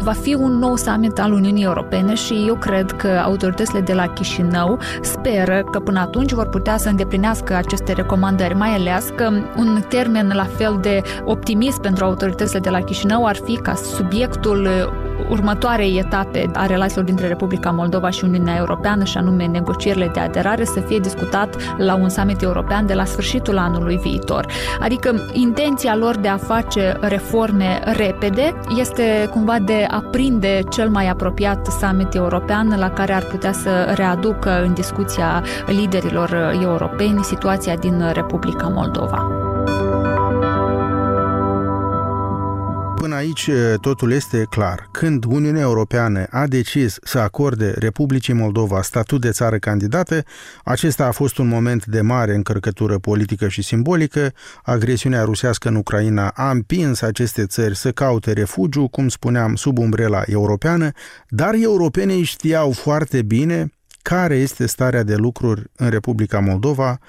va 0.03 0.11
fi 0.11 0.33
un 0.33 0.51
nou 0.57 0.75
summit 0.75 1.19
al 1.19 1.31
Uniunii 1.31 1.63
Europene 1.63 2.13
și 2.13 2.43
eu 2.47 2.55
cred 2.55 2.91
că 2.91 3.07
autoritățile 3.23 3.79
de 3.79 3.93
la 3.93 4.07
Chișinău 4.07 4.79
speră 5.01 5.63
că 5.71 5.79
până 5.79 5.99
atunci 5.99 6.31
vor 6.31 6.49
putea 6.49 6.77
să 6.77 6.89
îndeplinească 6.89 7.55
aceste 7.55 7.93
recomandări, 7.93 8.55
mai 8.55 8.69
ales 8.69 9.11
că 9.15 9.31
un 9.57 9.81
termen 9.87 10.31
la 10.35 10.45
fel 10.57 10.77
de 10.81 11.01
optimist 11.25 11.81
pentru 11.81 12.05
autoritățile 12.05 12.59
de 12.59 12.69
la 12.69 12.81
Chișinău 12.81 13.25
ar 13.25 13.35
fi 13.35 13.55
ca 13.55 13.73
subiectul 13.73 14.61
uh, 14.61 15.04
următoarei 15.29 15.97
etape 15.97 16.49
a 16.53 16.65
relațiilor 16.65 17.05
dintre 17.05 17.27
Republica 17.27 17.69
Moldova 17.71 18.09
și 18.09 18.23
Uniunea 18.23 18.55
Europeană, 18.57 19.03
și 19.03 19.17
anume 19.17 19.45
negocierile 19.45 20.11
de 20.13 20.19
aderare, 20.19 20.63
să 20.63 20.79
fie 20.79 20.99
discutat 20.99 21.55
la 21.77 21.95
un 21.95 22.09
summit 22.09 22.41
european 22.41 22.85
de 22.85 22.93
la 22.93 23.05
sfârșitul 23.05 23.57
anului 23.57 23.97
viitor. 23.97 24.45
Adică 24.79 25.15
intenția 25.33 25.95
lor 25.95 26.17
de 26.17 26.27
a 26.27 26.37
face 26.37 26.97
reforme 27.01 27.81
repede 27.97 28.53
este 28.77 29.29
cumva 29.31 29.59
de 29.59 29.87
a 29.89 30.03
prinde 30.11 30.61
cel 30.69 30.89
mai 30.89 31.07
apropiat 31.07 31.67
summit 31.79 32.13
european 32.13 32.75
la 32.77 32.89
care 32.89 33.13
ar 33.13 33.23
putea 33.23 33.51
să 33.51 33.93
readucă 33.95 34.63
în 34.63 34.73
discuția 34.73 35.43
liderilor 35.67 36.57
europeni 36.61 37.23
situația 37.23 37.75
din 37.75 38.03
Republica 38.13 38.67
Moldova. 38.67 39.44
Până 43.05 43.17
aici 43.17 43.49
totul 43.81 44.11
este 44.11 44.45
clar. 44.49 44.89
Când 44.91 45.23
Uniunea 45.23 45.61
Europeană 45.61 46.27
a 46.29 46.47
decis 46.47 46.97
să 47.03 47.19
acorde 47.19 47.73
Republicii 47.77 48.33
Moldova 48.33 48.81
statut 48.81 49.21
de 49.21 49.31
țară 49.31 49.57
candidată, 49.57 50.23
acesta 50.63 51.05
a 51.05 51.11
fost 51.11 51.37
un 51.37 51.47
moment 51.47 51.85
de 51.85 52.01
mare 52.01 52.35
încărcătură 52.35 52.97
politică 52.97 53.47
și 53.47 53.61
simbolică. 53.61 54.33
Agresiunea 54.63 55.23
rusească 55.23 55.67
în 55.67 55.75
Ucraina 55.75 56.27
a 56.27 56.51
împins 56.51 57.01
aceste 57.01 57.45
țări 57.45 57.75
să 57.75 57.91
caute 57.91 58.31
refugiu, 58.31 58.87
cum 58.87 59.07
spuneam, 59.07 59.55
sub 59.55 59.77
umbrela 59.77 60.21
europeană, 60.25 60.91
dar 61.29 61.53
europenii 61.53 62.23
știau 62.23 62.71
foarte 62.71 63.21
bine 63.21 63.69
care 64.01 64.35
este 64.35 64.65
starea 64.65 65.03
de 65.03 65.15
lucruri 65.15 65.63
în 65.75 65.89
Republica 65.89 66.39
Moldova, 66.39 66.99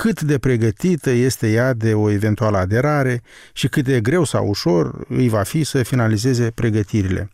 cât 0.00 0.22
de 0.22 0.38
pregătită 0.38 1.10
este 1.10 1.50
ea 1.50 1.72
de 1.72 1.94
o 1.94 2.10
eventuală 2.10 2.56
aderare 2.58 3.22
și 3.52 3.68
cât 3.68 3.84
de 3.84 4.00
greu 4.00 4.24
sau 4.24 4.48
ușor 4.48 5.04
îi 5.08 5.28
va 5.28 5.42
fi 5.42 5.64
să 5.64 5.82
finalizeze 5.82 6.50
pregătirile. 6.54 7.30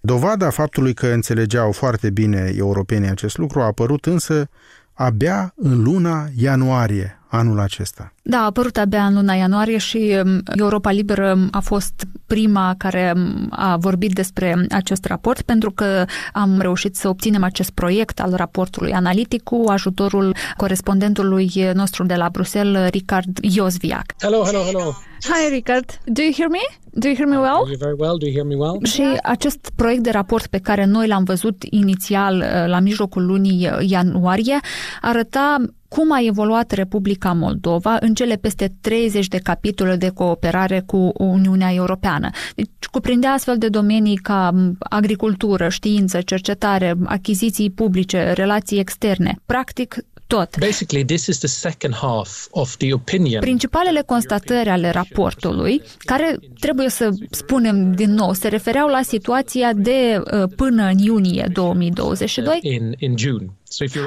Dovada 0.00 0.50
faptului 0.50 0.94
că 0.94 1.06
înțelegeau 1.06 1.72
foarte 1.72 2.10
bine 2.10 2.52
europenii 2.56 3.08
acest 3.08 3.38
lucru 3.38 3.60
a 3.60 3.64
apărut 3.64 4.06
însă 4.06 4.48
abia 4.92 5.52
în 5.56 5.82
luna 5.82 6.28
ianuarie 6.36 7.19
anul 7.30 7.60
acesta. 7.60 8.12
Da, 8.22 8.38
a 8.38 8.44
apărut 8.44 8.76
abia 8.76 9.04
în 9.06 9.14
luna 9.14 9.34
ianuarie 9.34 9.78
și 9.78 10.16
um, 10.24 10.42
Europa 10.56 10.90
Liberă 10.90 11.48
a 11.50 11.60
fost 11.60 12.06
prima 12.26 12.74
care 12.78 13.12
um, 13.16 13.46
a 13.50 13.76
vorbit 13.76 14.12
despre 14.12 14.66
acest 14.70 15.04
raport 15.04 15.42
pentru 15.42 15.70
că 15.70 16.04
am 16.32 16.60
reușit 16.60 16.96
să 16.96 17.08
obținem 17.08 17.42
acest 17.42 17.70
proiect 17.70 18.20
al 18.20 18.32
raportului 18.34 18.92
analitic 18.92 19.42
cu 19.42 19.64
ajutorul 19.68 20.34
corespondentului 20.56 21.50
nostru 21.74 22.04
de 22.04 22.14
la 22.14 22.28
Bruxelles, 22.32 22.90
Ricard 22.90 23.38
Iosviac. 23.40 24.04
Hello, 24.20 24.44
hello, 24.44 24.62
hello. 24.62 24.94
Hi, 25.22 25.48
Ricard. 25.50 26.00
Do 26.06 26.22
you 26.22 26.32
hear 26.32 26.48
me? 26.48 26.64
Do 26.92 27.08
you 27.08 27.16
hear 27.16 27.28
me 27.28 27.36
well? 27.36 27.62
Uh, 27.70 27.76
very 27.78 27.96
well. 27.98 28.16
Do 28.18 28.26
you 28.26 28.34
hear 28.34 28.46
me 28.46 28.54
well? 28.54 28.84
Și 28.84 29.02
acest 29.22 29.70
proiect 29.76 30.02
de 30.02 30.10
raport 30.10 30.46
pe 30.46 30.58
care 30.58 30.84
noi 30.84 31.06
l-am 31.06 31.24
văzut 31.24 31.62
inițial 31.70 32.36
uh, 32.36 32.66
la 32.66 32.78
mijlocul 32.80 33.26
lunii 33.26 33.68
uh, 33.68 33.88
ianuarie 33.90 34.58
arăta 35.00 35.56
cum 35.90 36.12
a 36.12 36.20
evoluat 36.22 36.70
Republica 36.70 37.32
Moldova 37.32 37.96
în 38.00 38.14
cele 38.14 38.36
peste 38.36 38.72
30 38.80 39.28
de 39.28 39.38
capitole 39.38 39.96
de 39.96 40.08
cooperare 40.08 40.82
cu 40.86 41.12
Uniunea 41.18 41.72
Europeană. 41.72 42.30
Deci 42.54 42.66
cuprindea 42.90 43.30
astfel 43.30 43.58
de 43.58 43.68
domenii 43.68 44.16
ca 44.16 44.54
agricultură, 44.78 45.68
știință, 45.68 46.20
cercetare, 46.20 46.94
achiziții 47.04 47.70
publice, 47.70 48.32
relații 48.32 48.78
externe. 48.78 49.38
Practic, 49.46 49.96
tot. 50.26 50.58
Basically, 50.58 51.04
this 51.04 51.26
is 51.26 51.38
the 51.38 51.48
second 51.48 51.94
half 51.94 52.46
of 52.50 52.76
the 52.76 52.92
opinion. 52.92 53.40
Principalele 53.40 54.02
constatări 54.06 54.68
ale 54.68 54.90
raportului, 54.90 55.82
care 55.98 56.38
trebuie 56.60 56.88
să 56.88 57.10
spunem 57.30 57.92
din 57.92 58.14
nou, 58.14 58.32
se 58.32 58.48
refereau 58.48 58.88
la 58.88 59.02
situația 59.02 59.72
de 59.72 60.22
uh, 60.32 60.42
până 60.56 60.84
în 60.84 60.98
iunie 60.98 61.48
2022. 61.52 62.58
In, 62.62 62.94
in 62.98 63.16
June 63.16 63.46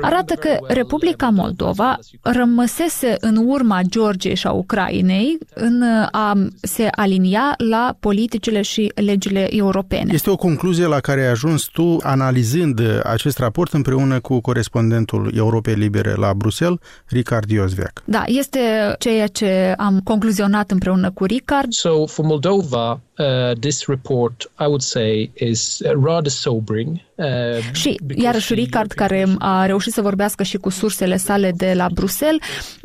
arată 0.01 0.33
că 0.33 0.57
Republica 0.67 1.29
Moldova 1.29 1.99
rămăsese 2.21 3.15
în 3.19 3.35
urma 3.45 3.81
Georgiei 3.89 4.35
și 4.35 4.47
a 4.47 4.51
Ucrainei 4.51 5.37
în 5.53 5.83
a 6.11 6.47
se 6.61 6.87
alinia 6.91 7.53
la 7.57 7.95
politicile 7.99 8.61
și 8.61 8.91
legile 8.95 9.55
europene. 9.55 10.13
Este 10.13 10.29
o 10.29 10.35
concluzie 10.35 10.85
la 10.85 10.99
care 10.99 11.21
ai 11.21 11.29
ajuns 11.29 11.63
tu 11.63 11.97
analizând 12.01 12.81
acest 13.03 13.37
raport 13.37 13.73
împreună 13.73 14.19
cu 14.19 14.39
corespondentul 14.39 15.31
Europei 15.35 15.73
Libere 15.73 16.13
la 16.15 16.33
Bruxelles, 16.33 16.77
Ricard 17.05 17.49
Iosveac. 17.49 18.03
Da, 18.05 18.23
este 18.25 18.59
ceea 18.99 19.27
ce 19.27 19.73
am 19.77 19.99
concluzionat 20.03 20.71
împreună 20.71 21.11
cu 21.11 21.25
Ricard. 21.25 21.71
So 21.71 22.05
for 22.05 22.25
Moldova, 22.25 22.99
uh, 23.17 23.51
this 23.59 23.85
report, 23.85 24.51
I 24.59 24.65
would 24.65 24.81
say, 24.81 25.31
is 25.33 25.81
rather 26.03 26.31
sobering. 26.31 26.99
Uh, 27.15 27.25
și 27.71 27.99
iarăși 28.15 28.53
Ricard, 28.53 28.91
care 28.91 29.27
a 29.39 29.65
reușit 29.65 29.93
să 29.93 30.01
vorbească 30.01 30.43
și 30.43 30.57
cu 30.57 30.69
sursele 30.69 31.17
sale 31.17 31.51
de 31.55 31.73
la 31.75 31.87
Bruxelles, 31.93 32.41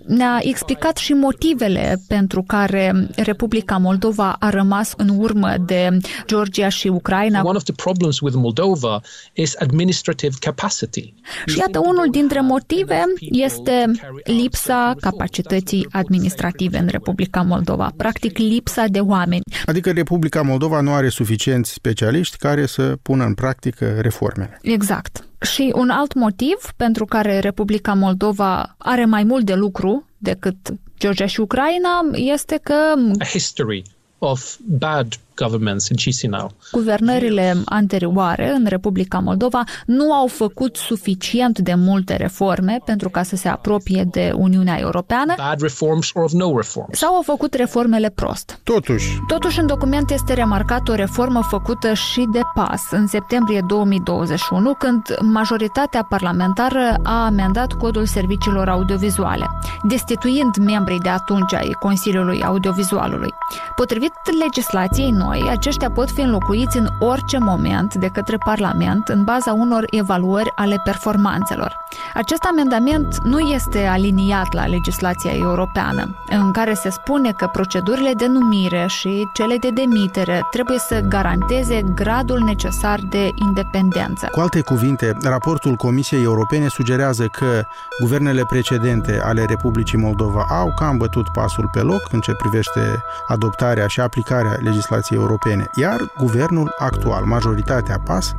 ne-a 0.06 0.38
explicat 0.42 0.96
și 0.96 1.12
motivele 1.12 2.00
pentru 2.08 2.42
care 2.42 3.08
Republica 3.16 3.76
Moldova 3.76 4.36
a 4.38 4.50
rămas 4.50 4.92
în 4.96 5.08
urmă 5.18 5.54
de 5.66 5.98
Georgia 6.26 6.68
și 6.68 6.88
Ucraina. 6.88 7.42
One 7.44 7.56
of 7.56 7.62
the 7.62 7.72
problems 7.72 8.20
with 8.20 8.36
Moldova 8.36 9.00
is 9.32 9.54
administrative 9.58 10.34
capacity. 10.40 11.14
Și 11.46 11.58
iată, 11.58 11.78
unul 11.78 12.06
dintre 12.10 12.40
motive 12.40 13.02
este 13.18 13.90
lipsa 14.24 14.94
capacității 15.00 15.86
administrative 15.90 16.78
în 16.78 16.88
Republica 16.90 17.42
Moldova, 17.42 17.92
practic 17.96 18.38
lipsa 18.38 18.84
de 18.88 19.00
oameni. 19.00 19.42
Adică 19.64 19.92
Republica 20.18 20.50
Moldova 20.50 20.80
nu 20.80 20.92
are 20.92 21.08
suficienți 21.08 21.72
specialiști 21.72 22.36
care 22.36 22.66
să 22.66 22.96
pună 23.02 23.24
în 23.24 23.34
practică 23.34 24.00
reformele. 24.00 24.58
Exact. 24.62 25.24
Și 25.40 25.72
un 25.74 25.90
alt 25.90 26.14
motiv 26.14 26.56
pentru 26.76 27.04
care 27.04 27.38
Republica 27.38 27.92
Moldova 27.92 28.74
are 28.78 29.04
mai 29.04 29.24
mult 29.24 29.44
de 29.44 29.54
lucru 29.54 30.08
decât 30.16 30.56
Georgia 30.98 31.26
și 31.26 31.40
Ucraina 31.40 32.00
este 32.12 32.60
că 32.62 32.74
A 33.18 33.24
history 33.24 33.82
of 34.18 34.56
bad 34.66 35.14
governments 35.44 35.88
in 35.88 35.96
Chisinau. 35.96 36.50
Guvernările 36.72 37.56
anterioare 37.64 38.50
în 38.50 38.66
Republica 38.68 39.18
Moldova 39.18 39.62
nu 39.86 40.12
au 40.12 40.26
făcut 40.26 40.76
suficient 40.76 41.58
de 41.58 41.74
multe 41.74 42.16
reforme 42.16 42.78
pentru 42.84 43.08
ca 43.08 43.22
să 43.22 43.36
se 43.36 43.48
apropie 43.48 44.04
de 44.10 44.32
Uniunea 44.36 44.78
Europeană. 44.78 45.34
Bad 45.36 45.60
reforms 45.60 46.10
or 46.14 46.22
of 46.24 46.32
no 46.32 46.56
reforms. 46.56 46.98
Sau 46.98 47.14
au 47.14 47.22
făcut 47.22 47.54
reformele 47.54 48.10
prost. 48.10 48.60
Totuși. 48.62 49.18
Totuși, 49.26 49.60
în 49.60 49.66
document 49.66 50.10
este 50.10 50.32
remarcat 50.32 50.88
o 50.88 50.94
reformă 50.94 51.42
făcută 51.42 51.92
și 51.92 52.26
de 52.32 52.40
PAS 52.54 52.82
în 52.90 53.06
septembrie 53.06 53.64
2021, 53.66 54.74
când 54.74 55.02
majoritatea 55.20 56.06
parlamentară 56.08 57.00
a 57.02 57.24
amendat 57.24 57.72
codul 57.72 58.06
serviciilor 58.06 58.68
audiovizuale, 58.68 59.46
destituind 59.82 60.56
membrii 60.56 60.98
de 60.98 61.08
atunci 61.08 61.54
ai 61.54 61.76
Consiliului 61.80 62.42
Audiovizualului. 62.42 63.30
Potrivit 63.76 64.12
legislației 64.40 65.10
noi, 65.10 65.27
aceștia 65.50 65.90
pot 65.90 66.10
fi 66.10 66.20
înlocuiți 66.20 66.78
în 66.78 66.88
orice 66.98 67.38
moment 67.38 67.94
de 67.94 68.08
către 68.08 68.36
Parlament 68.44 69.08
în 69.08 69.24
baza 69.24 69.52
unor 69.52 69.84
evaluări 69.90 70.52
ale 70.54 70.76
performanțelor. 70.84 71.76
Acest 72.14 72.44
amendament 72.44 73.18
nu 73.24 73.38
este 73.38 73.86
aliniat 73.86 74.52
la 74.52 74.66
legislația 74.66 75.30
europeană, 75.34 76.14
în 76.28 76.52
care 76.52 76.74
se 76.74 76.90
spune 76.90 77.32
că 77.32 77.46
procedurile 77.52 78.12
de 78.16 78.26
numire 78.26 78.84
și 78.86 79.28
cele 79.32 79.56
de 79.56 79.70
demitere 79.70 80.46
trebuie 80.50 80.78
să 80.78 81.00
garanteze 81.00 81.82
gradul 81.94 82.38
necesar 82.38 83.00
de 83.10 83.30
independență. 83.34 84.28
Cu 84.32 84.40
alte 84.40 84.60
cuvinte, 84.60 85.16
raportul 85.22 85.74
Comisiei 85.74 86.22
Europene 86.22 86.68
sugerează 86.68 87.26
că 87.26 87.62
guvernele 88.00 88.44
precedente 88.44 89.20
ale 89.24 89.44
Republicii 89.44 89.98
Moldova 89.98 90.46
au 90.48 90.72
cam 90.74 90.96
bătut 90.96 91.28
pasul 91.28 91.68
pe 91.72 91.80
loc 91.80 92.08
în 92.10 92.20
ce 92.20 92.32
privește 92.32 93.02
adoptarea 93.26 93.86
și 93.86 94.00
aplicarea 94.00 94.56
legislației 94.60 95.17
europene, 95.18 95.70
iar 95.74 96.12
guvernul 96.18 96.74
actual, 96.78 97.24
majoritatea 97.24 97.98
PAS, 98.04 98.34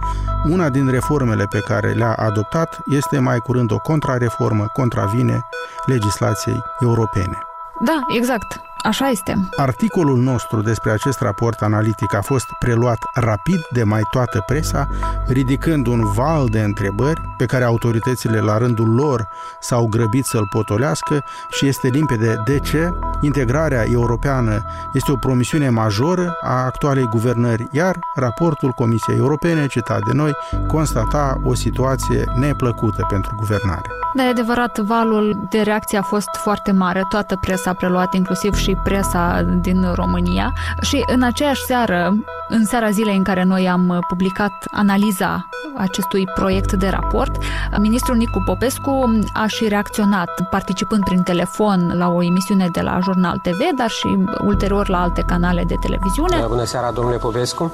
una 0.49 0.69
din 0.69 0.89
reformele 0.89 1.45
pe 1.49 1.59
care 1.59 1.91
le-a 1.91 2.13
adoptat 2.13 2.79
este 2.85 3.19
mai 3.19 3.39
curând 3.39 3.71
o 3.71 3.77
contrareformă, 3.77 4.65
contravine 4.73 5.41
legislației 5.85 6.63
europene. 6.79 7.37
Da, 7.85 7.99
exact. 8.15 8.68
Așa 8.83 9.07
este. 9.07 9.49
Articolul 9.55 10.17
nostru 10.17 10.61
despre 10.61 10.91
acest 10.91 11.21
raport 11.21 11.61
analitic 11.61 12.13
a 12.13 12.21
fost 12.21 12.45
preluat 12.59 12.97
rapid 13.13 13.59
de 13.71 13.83
mai 13.83 14.01
toată 14.11 14.43
presa, 14.45 14.87
ridicând 15.27 15.87
un 15.87 16.11
val 16.13 16.47
de 16.47 16.59
întrebări 16.59 17.21
pe 17.37 17.45
care 17.45 17.63
autoritățile 17.63 18.39
la 18.39 18.57
rândul 18.57 18.93
lor 18.93 19.27
s-au 19.59 19.87
grăbit 19.87 20.25
să-l 20.25 20.47
potolească 20.49 21.23
și 21.49 21.67
este 21.67 21.87
limpede 21.87 22.41
de 22.45 22.59
ce 22.59 22.89
integrarea 23.21 23.83
europeană 23.91 24.61
este 24.93 25.11
o 25.11 25.15
promisiune 25.15 25.69
majoră 25.69 26.37
a 26.41 26.63
actualei 26.65 27.07
guvernări, 27.09 27.67
iar 27.71 27.99
raportul 28.15 28.71
Comisiei 28.71 29.17
Europene, 29.17 29.67
citat 29.67 29.99
de 30.05 30.13
noi, 30.13 30.31
constata 30.67 31.41
o 31.43 31.53
situație 31.53 32.23
neplăcută 32.35 33.05
pentru 33.09 33.35
guvernare. 33.35 33.81
Da, 34.13 34.23
e 34.23 34.27
adevărat, 34.27 34.77
valul 34.77 35.47
de 35.49 35.61
reacție 35.61 35.97
a 35.97 36.01
fost 36.01 36.29
foarte 36.43 36.71
mare, 36.71 37.05
toată 37.09 37.37
presa 37.41 37.69
a 37.69 37.73
preluat, 37.73 38.13
inclusiv 38.13 38.53
și 38.53 38.68
presa 38.83 39.41
din 39.61 39.91
România 39.93 40.53
și 40.81 41.03
în 41.07 41.21
aceeași 41.21 41.65
seară, 41.65 42.13
în 42.49 42.65
seara 42.65 42.89
zilei 42.89 43.15
în 43.15 43.23
care 43.23 43.43
noi 43.43 43.69
am 43.69 44.05
publicat 44.07 44.65
analiza 44.71 45.49
acestui 45.77 46.27
proiect 46.35 46.73
de 46.73 46.87
raport, 46.87 47.35
ministrul 47.77 48.15
Nicu 48.15 48.43
Popescu 48.45 49.19
a 49.33 49.47
și 49.47 49.67
reacționat 49.67 50.29
participând 50.49 51.03
prin 51.03 51.21
telefon 51.21 51.91
la 51.97 52.07
o 52.07 52.23
emisiune 52.23 52.67
de 52.71 52.81
la 52.81 52.99
Jurnal 53.01 53.37
TV, 53.37 53.59
dar 53.77 53.89
și 53.89 54.17
ulterior 54.41 54.89
la 54.89 55.01
alte 55.01 55.21
canale 55.21 55.63
de 55.63 55.75
televiziune. 55.81 56.45
Bună 56.47 56.63
seara, 56.63 56.91
domnule 56.91 57.17
Popescu! 57.17 57.71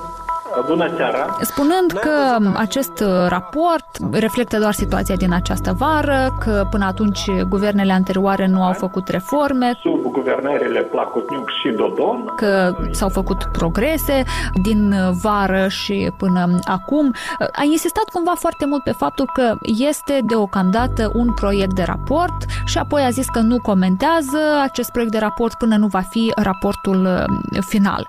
Bună 0.68 0.94
seara! 0.96 1.38
Spunând 1.42 1.92
că 1.92 2.38
acest 2.56 3.04
raport 3.28 3.86
reflectă 4.12 4.60
doar 4.60 4.74
situația 4.74 5.16
din 5.16 5.34
această 5.34 5.76
vară, 5.78 6.38
că 6.40 6.68
până 6.70 6.86
atunci 6.86 7.32
guvernele 7.50 7.94
anterioare 7.94 8.48
nu 8.48 8.64
au 8.64 8.74
făcut 8.74 9.08
reforme. 9.08 9.80
Sub 9.82 10.12
guvernările 10.12 10.80
Placutniuc 10.80 11.50
și 11.50 11.70
Dodon. 11.70 12.26
Că 12.36 12.76
s-au 12.92 13.10
făcut 13.10 13.44
progrese 13.52 14.24
din 14.62 14.96
vară 15.22 15.68
și 15.68 16.12
până 16.18 16.60
acum. 16.66 17.14
A 17.40 17.64
insistat 17.72 18.04
cumva 18.14 18.34
foarte 18.36 18.66
mult 18.66 18.84
pe 18.84 18.92
faptul 18.92 19.30
că 19.34 19.56
este 19.62 20.20
deocamdată 20.26 21.12
un 21.14 21.34
proiect 21.34 21.74
de 21.74 21.84
raport 21.84 22.36
și 22.66 22.78
apoi 22.78 23.04
a 23.04 23.10
zis 23.10 23.26
că 23.30 23.40
nu 23.40 23.60
comentează 23.60 24.40
acest 24.64 24.92
proiect 24.92 25.12
de 25.12 25.20
raport 25.20 25.54
până 25.54 25.76
nu 25.78 25.88
va 25.88 26.02
fi 26.10 26.32
raportul 26.36 27.26
final. 27.60 28.08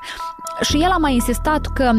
Și 0.60 0.82
el 0.82 0.90
a 0.90 0.96
mai 0.96 1.14
insistat 1.14 1.66
că 1.66 1.90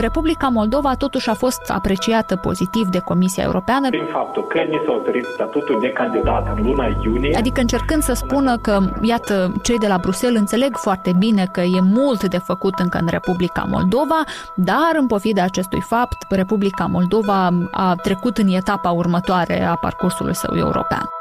Republica 0.00 0.48
Moldova 0.48 0.94
totuși 0.94 1.30
a 1.30 1.34
fost 1.34 1.70
apreciată 1.70 2.36
pozitiv 2.36 2.86
de 2.86 2.98
Comisia 2.98 3.42
Europeană. 3.42 3.88
Prin 3.88 4.08
faptul 4.12 4.46
că 4.46 4.58
ni 4.58 4.80
s-a 4.86 4.92
oferit 5.00 5.24
statutul 5.34 5.78
de 5.80 5.88
candidat 5.88 6.56
în 6.56 6.64
luna 6.66 6.86
iunie. 7.04 7.36
Adică 7.36 7.60
încercând 7.60 8.02
să 8.02 8.12
spună 8.12 8.56
că, 8.56 8.78
iată, 9.00 9.52
cei 9.62 9.78
de 9.78 9.86
la 9.86 9.98
Bruxelles 9.98 10.40
înțeleg 10.40 10.76
foarte 10.76 11.12
bine 11.18 11.48
că 11.52 11.60
e 11.60 11.80
mult 11.80 12.24
de 12.24 12.38
făcut 12.38 12.78
încă 12.78 12.98
în 12.98 13.06
Republica 13.10 13.66
Moldova, 13.70 14.24
dar 14.54 14.90
în 14.98 15.06
pofida 15.06 15.42
acestui 15.42 15.80
fapt, 15.80 16.16
Republica 16.28 16.84
Moldova 16.84 17.50
a 17.70 17.94
trecut 17.94 18.38
în 18.38 18.48
etapa 18.48 18.90
următoare 18.90 19.64
a 19.64 19.74
parcursului 19.74 20.34
său 20.34 20.56
european. 20.56 21.19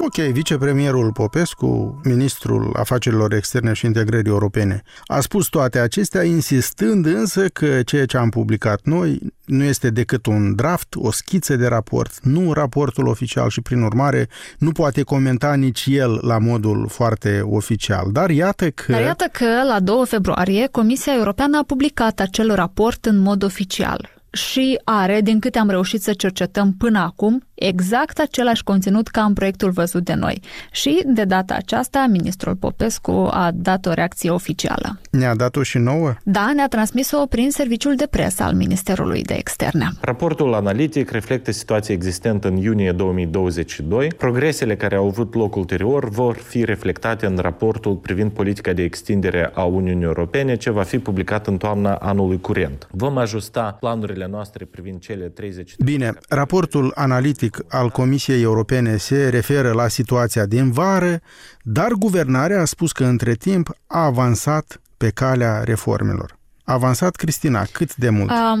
Ok, 0.00 0.14
vicepremierul 0.14 1.12
Popescu, 1.12 2.00
ministrul 2.04 2.72
afacerilor 2.76 3.32
externe 3.32 3.72
și 3.72 3.86
integrării 3.86 4.30
europene, 4.30 4.82
a 5.04 5.20
spus 5.20 5.46
toate 5.46 5.78
acestea, 5.78 6.22
insistând 6.22 7.06
însă 7.06 7.48
că 7.48 7.82
ceea 7.82 8.06
ce 8.06 8.16
am 8.16 8.28
publicat 8.28 8.80
noi 8.82 9.20
nu 9.44 9.64
este 9.64 9.90
decât 9.90 10.26
un 10.26 10.54
draft, 10.54 10.94
o 10.94 11.10
schiță 11.10 11.56
de 11.56 11.66
raport, 11.66 12.18
nu 12.22 12.52
raportul 12.52 13.06
oficial 13.06 13.48
și, 13.48 13.60
prin 13.60 13.82
urmare, 13.82 14.28
nu 14.58 14.72
poate 14.72 15.02
comenta 15.02 15.54
nici 15.54 15.86
el 15.88 16.18
la 16.22 16.38
modul 16.38 16.88
foarte 16.88 17.40
oficial. 17.44 18.08
Dar 18.12 18.30
iată 18.30 18.70
că... 18.70 18.92
Dar 18.92 19.00
iată 19.00 19.28
că, 19.32 19.62
la 19.66 19.80
2 19.80 20.02
februarie, 20.06 20.68
Comisia 20.70 21.12
Europeană 21.16 21.58
a 21.58 21.64
publicat 21.66 22.20
acel 22.20 22.54
raport 22.54 23.06
în 23.06 23.18
mod 23.18 23.42
oficial 23.42 24.08
și 24.32 24.80
are, 24.84 25.20
din 25.20 25.38
câte 25.38 25.58
am 25.58 25.70
reușit 25.70 26.02
să 26.02 26.12
cercetăm 26.12 26.74
până 26.78 26.98
acum, 26.98 27.47
exact 27.58 28.18
același 28.18 28.62
conținut 28.62 29.08
ca 29.08 29.22
în 29.22 29.32
proiectul 29.32 29.70
văzut 29.70 30.04
de 30.04 30.14
noi. 30.14 30.40
Și, 30.70 31.02
de 31.06 31.24
data 31.24 31.54
aceasta, 31.54 32.06
ministrul 32.10 32.54
Popescu 32.54 33.28
a 33.30 33.50
dat 33.54 33.86
o 33.86 33.92
reacție 33.92 34.30
oficială. 34.30 35.00
Ne-a 35.10 35.34
dat-o 35.34 35.62
și 35.62 35.78
nouă? 35.78 36.14
Da, 36.22 36.52
ne-a 36.54 36.68
transmis-o 36.68 37.26
prin 37.26 37.50
serviciul 37.50 37.94
de 37.94 38.06
presă 38.10 38.42
al 38.42 38.54
Ministerului 38.54 39.22
de 39.22 39.34
Externe. 39.34 39.88
Raportul 40.00 40.54
analitic 40.54 41.10
reflectă 41.10 41.50
situația 41.50 41.94
existentă 41.94 42.48
în 42.48 42.56
iunie 42.56 42.92
2022. 42.92 44.08
Progresele 44.08 44.76
care 44.76 44.96
au 44.96 45.06
avut 45.06 45.34
loc 45.34 45.56
ulterior 45.56 46.08
vor 46.08 46.36
fi 46.36 46.64
reflectate 46.64 47.26
în 47.26 47.38
raportul 47.40 47.94
privind 47.94 48.30
politica 48.30 48.72
de 48.72 48.82
extindere 48.82 49.50
a 49.54 49.62
Uniunii 49.62 50.04
Europene, 50.04 50.56
ce 50.56 50.70
va 50.70 50.82
fi 50.82 50.98
publicat 50.98 51.46
în 51.46 51.56
toamna 51.56 51.94
anului 51.94 52.40
curent. 52.40 52.88
Vom 52.90 53.16
ajusta 53.16 53.76
planurile 53.80 54.26
noastre 54.30 54.64
privind 54.64 55.00
cele 55.00 55.24
30... 55.24 55.74
Bine, 55.84 56.12
raportul 56.28 56.92
analitic 56.94 57.47
politic 57.48 57.74
al 57.74 57.90
Comisiei 57.90 58.42
Europene 58.42 58.96
se 58.96 59.28
referă 59.28 59.72
la 59.72 59.88
situația 59.88 60.46
din 60.46 60.70
vară, 60.70 61.20
dar 61.62 61.92
guvernarea 61.92 62.60
a 62.60 62.64
spus 62.64 62.92
că 62.92 63.04
între 63.04 63.34
timp 63.34 63.70
a 63.86 64.04
avansat 64.04 64.80
pe 64.96 65.10
calea 65.10 65.62
reformelor. 65.64 66.36
A 66.64 66.72
avansat, 66.72 67.16
Cristina, 67.16 67.64
cât 67.72 67.96
de 67.96 68.10
mult? 68.10 68.30
A, 68.30 68.60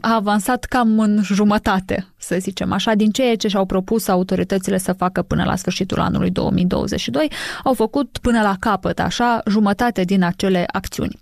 a 0.00 0.14
avansat 0.14 0.64
cam 0.64 0.98
în 0.98 1.20
jumătate, 1.22 2.06
să 2.18 2.36
zicem 2.38 2.72
așa, 2.72 2.94
din 2.94 3.10
ceea 3.10 3.36
ce 3.36 3.48
și-au 3.48 3.64
propus 3.64 4.08
autoritățile 4.08 4.78
să 4.78 4.92
facă 4.92 5.22
până 5.22 5.44
la 5.44 5.56
sfârșitul 5.56 6.00
anului 6.00 6.30
2022, 6.30 7.30
au 7.64 7.74
făcut 7.74 8.18
până 8.22 8.42
la 8.42 8.56
capăt, 8.60 9.00
așa, 9.00 9.42
jumătate 9.46 10.02
din 10.02 10.22
acele 10.22 10.64
acțiuni. 10.72 11.18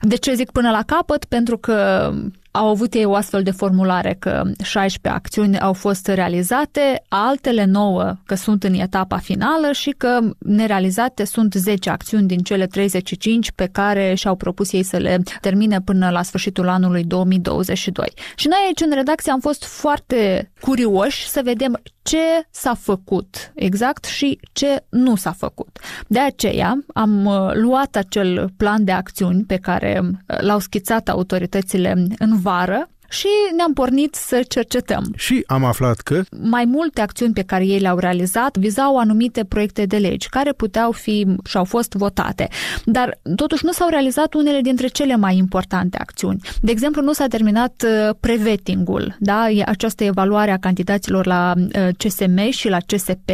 De 0.00 0.16
ce 0.16 0.34
zic 0.34 0.50
până 0.50 0.70
la 0.70 0.82
capăt? 0.86 1.24
Pentru 1.24 1.58
că 1.58 2.10
au 2.56 2.68
avut 2.68 2.94
ei 2.94 3.04
o 3.04 3.14
astfel 3.14 3.42
de 3.42 3.50
formulare 3.50 4.16
că 4.18 4.42
16 4.62 5.20
acțiuni 5.20 5.58
au 5.58 5.72
fost 5.72 6.06
realizate, 6.06 7.02
altele 7.08 7.64
9 7.64 8.14
că 8.26 8.34
sunt 8.34 8.64
în 8.64 8.74
etapa 8.74 9.16
finală 9.16 9.72
și 9.72 9.90
că 9.90 10.18
nerealizate 10.38 11.24
sunt 11.24 11.54
10 11.54 11.90
acțiuni 11.90 12.26
din 12.26 12.38
cele 12.38 12.66
35 12.66 13.50
pe 13.50 13.68
care 13.72 14.14
și-au 14.14 14.34
propus 14.34 14.72
ei 14.72 14.82
să 14.82 14.96
le 14.96 15.22
termine 15.40 15.80
până 15.80 16.10
la 16.10 16.22
sfârșitul 16.22 16.68
anului 16.68 17.04
2022. 17.04 18.12
Și 18.36 18.48
noi 18.48 18.58
aici 18.66 18.80
în 18.80 18.94
redacție 18.94 19.32
am 19.32 19.40
fost 19.40 19.64
foarte 19.64 20.50
curioși 20.60 21.28
să 21.28 21.40
vedem 21.44 21.80
ce 22.04 22.46
s-a 22.50 22.74
făcut 22.74 23.52
exact 23.54 24.04
și 24.04 24.38
ce 24.52 24.84
nu 24.88 25.16
s-a 25.16 25.32
făcut. 25.32 25.78
De 26.06 26.18
aceea 26.18 26.84
am 26.94 27.24
uh, 27.24 27.50
luat 27.52 27.96
acel 27.96 28.52
plan 28.56 28.84
de 28.84 28.92
acțiuni 28.92 29.44
pe 29.44 29.56
care 29.56 30.00
uh, 30.02 30.40
l-au 30.40 30.58
schițat 30.58 31.08
autoritățile 31.08 32.06
în 32.18 32.38
vară 32.44 32.88
și 33.08 33.28
ne-am 33.56 33.72
pornit 33.72 34.14
să 34.14 34.44
cercetăm. 34.48 35.12
Și 35.16 35.44
am 35.46 35.64
aflat 35.64 35.96
că 35.96 36.22
mai 36.42 36.64
multe 36.64 37.00
acțiuni 37.00 37.32
pe 37.32 37.42
care 37.42 37.66
ei 37.66 37.78
le-au 37.78 37.98
realizat 37.98 38.56
vizau 38.56 38.98
anumite 38.98 39.44
proiecte 39.44 39.86
de 39.86 39.96
legi 39.96 40.28
care 40.28 40.52
puteau 40.52 40.92
fi 40.92 41.26
și 41.44 41.56
au 41.56 41.64
fost 41.64 41.92
votate, 41.92 42.48
dar 42.84 43.18
totuși 43.36 43.64
nu 43.64 43.72
s-au 43.72 43.88
realizat 43.88 44.34
unele 44.34 44.60
dintre 44.60 44.86
cele 44.86 45.16
mai 45.16 45.36
importante 45.36 45.98
acțiuni. 46.00 46.40
De 46.60 46.70
exemplu, 46.70 47.02
nu 47.02 47.12
s-a 47.12 47.26
terminat 47.26 47.84
uh, 47.84 48.14
prevetingul, 48.20 49.16
da? 49.18 49.46
această 49.64 50.04
evaluare 50.04 50.50
a 50.50 50.58
candidaților 50.58 51.26
la 51.26 51.54
uh, 51.56 51.88
CSM 51.98 52.50
și 52.50 52.68
la 52.68 52.78
CSP, 52.86 53.30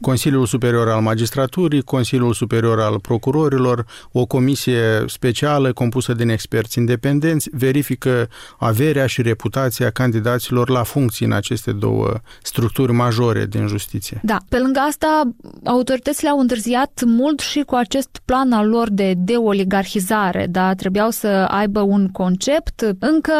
Consiliul 0.00 0.46
Superior 0.46 0.88
al 0.88 1.00
Magistraturii, 1.00 1.82
Consiliul 1.82 2.32
Superior 2.32 2.80
al 2.80 3.00
Procurorilor, 3.00 3.86
o 4.12 4.26
comisie 4.26 5.04
specială 5.06 5.72
compusă 5.72 6.12
din 6.12 6.28
experți 6.28 6.78
independenți, 6.78 7.48
verifică 7.52 8.28
averea 8.58 9.06
și 9.06 9.22
reputația 9.22 9.90
candidaților 9.90 10.68
la 10.68 10.82
funcții 10.82 11.26
în 11.26 11.32
aceste 11.32 11.72
două 11.72 12.12
structuri 12.42 12.92
majore 12.92 13.46
din 13.46 13.66
justiție. 13.66 14.20
Da, 14.22 14.36
pe 14.48 14.58
lângă 14.58 14.78
asta, 14.78 15.22
autoritățile 15.64 16.28
au 16.28 16.38
întârziat 16.38 17.02
mult 17.06 17.40
și 17.40 17.60
cu 17.60 17.74
acest 17.74 18.20
plan 18.24 18.52
al 18.52 18.68
lor 18.68 18.90
de 18.90 19.14
deoligarhizare, 19.16 20.46
da, 20.50 20.74
trebuiau 20.74 21.10
să 21.10 21.26
aibă 21.48 21.80
un 21.80 22.08
concept 22.08 22.96
încă 22.98 23.32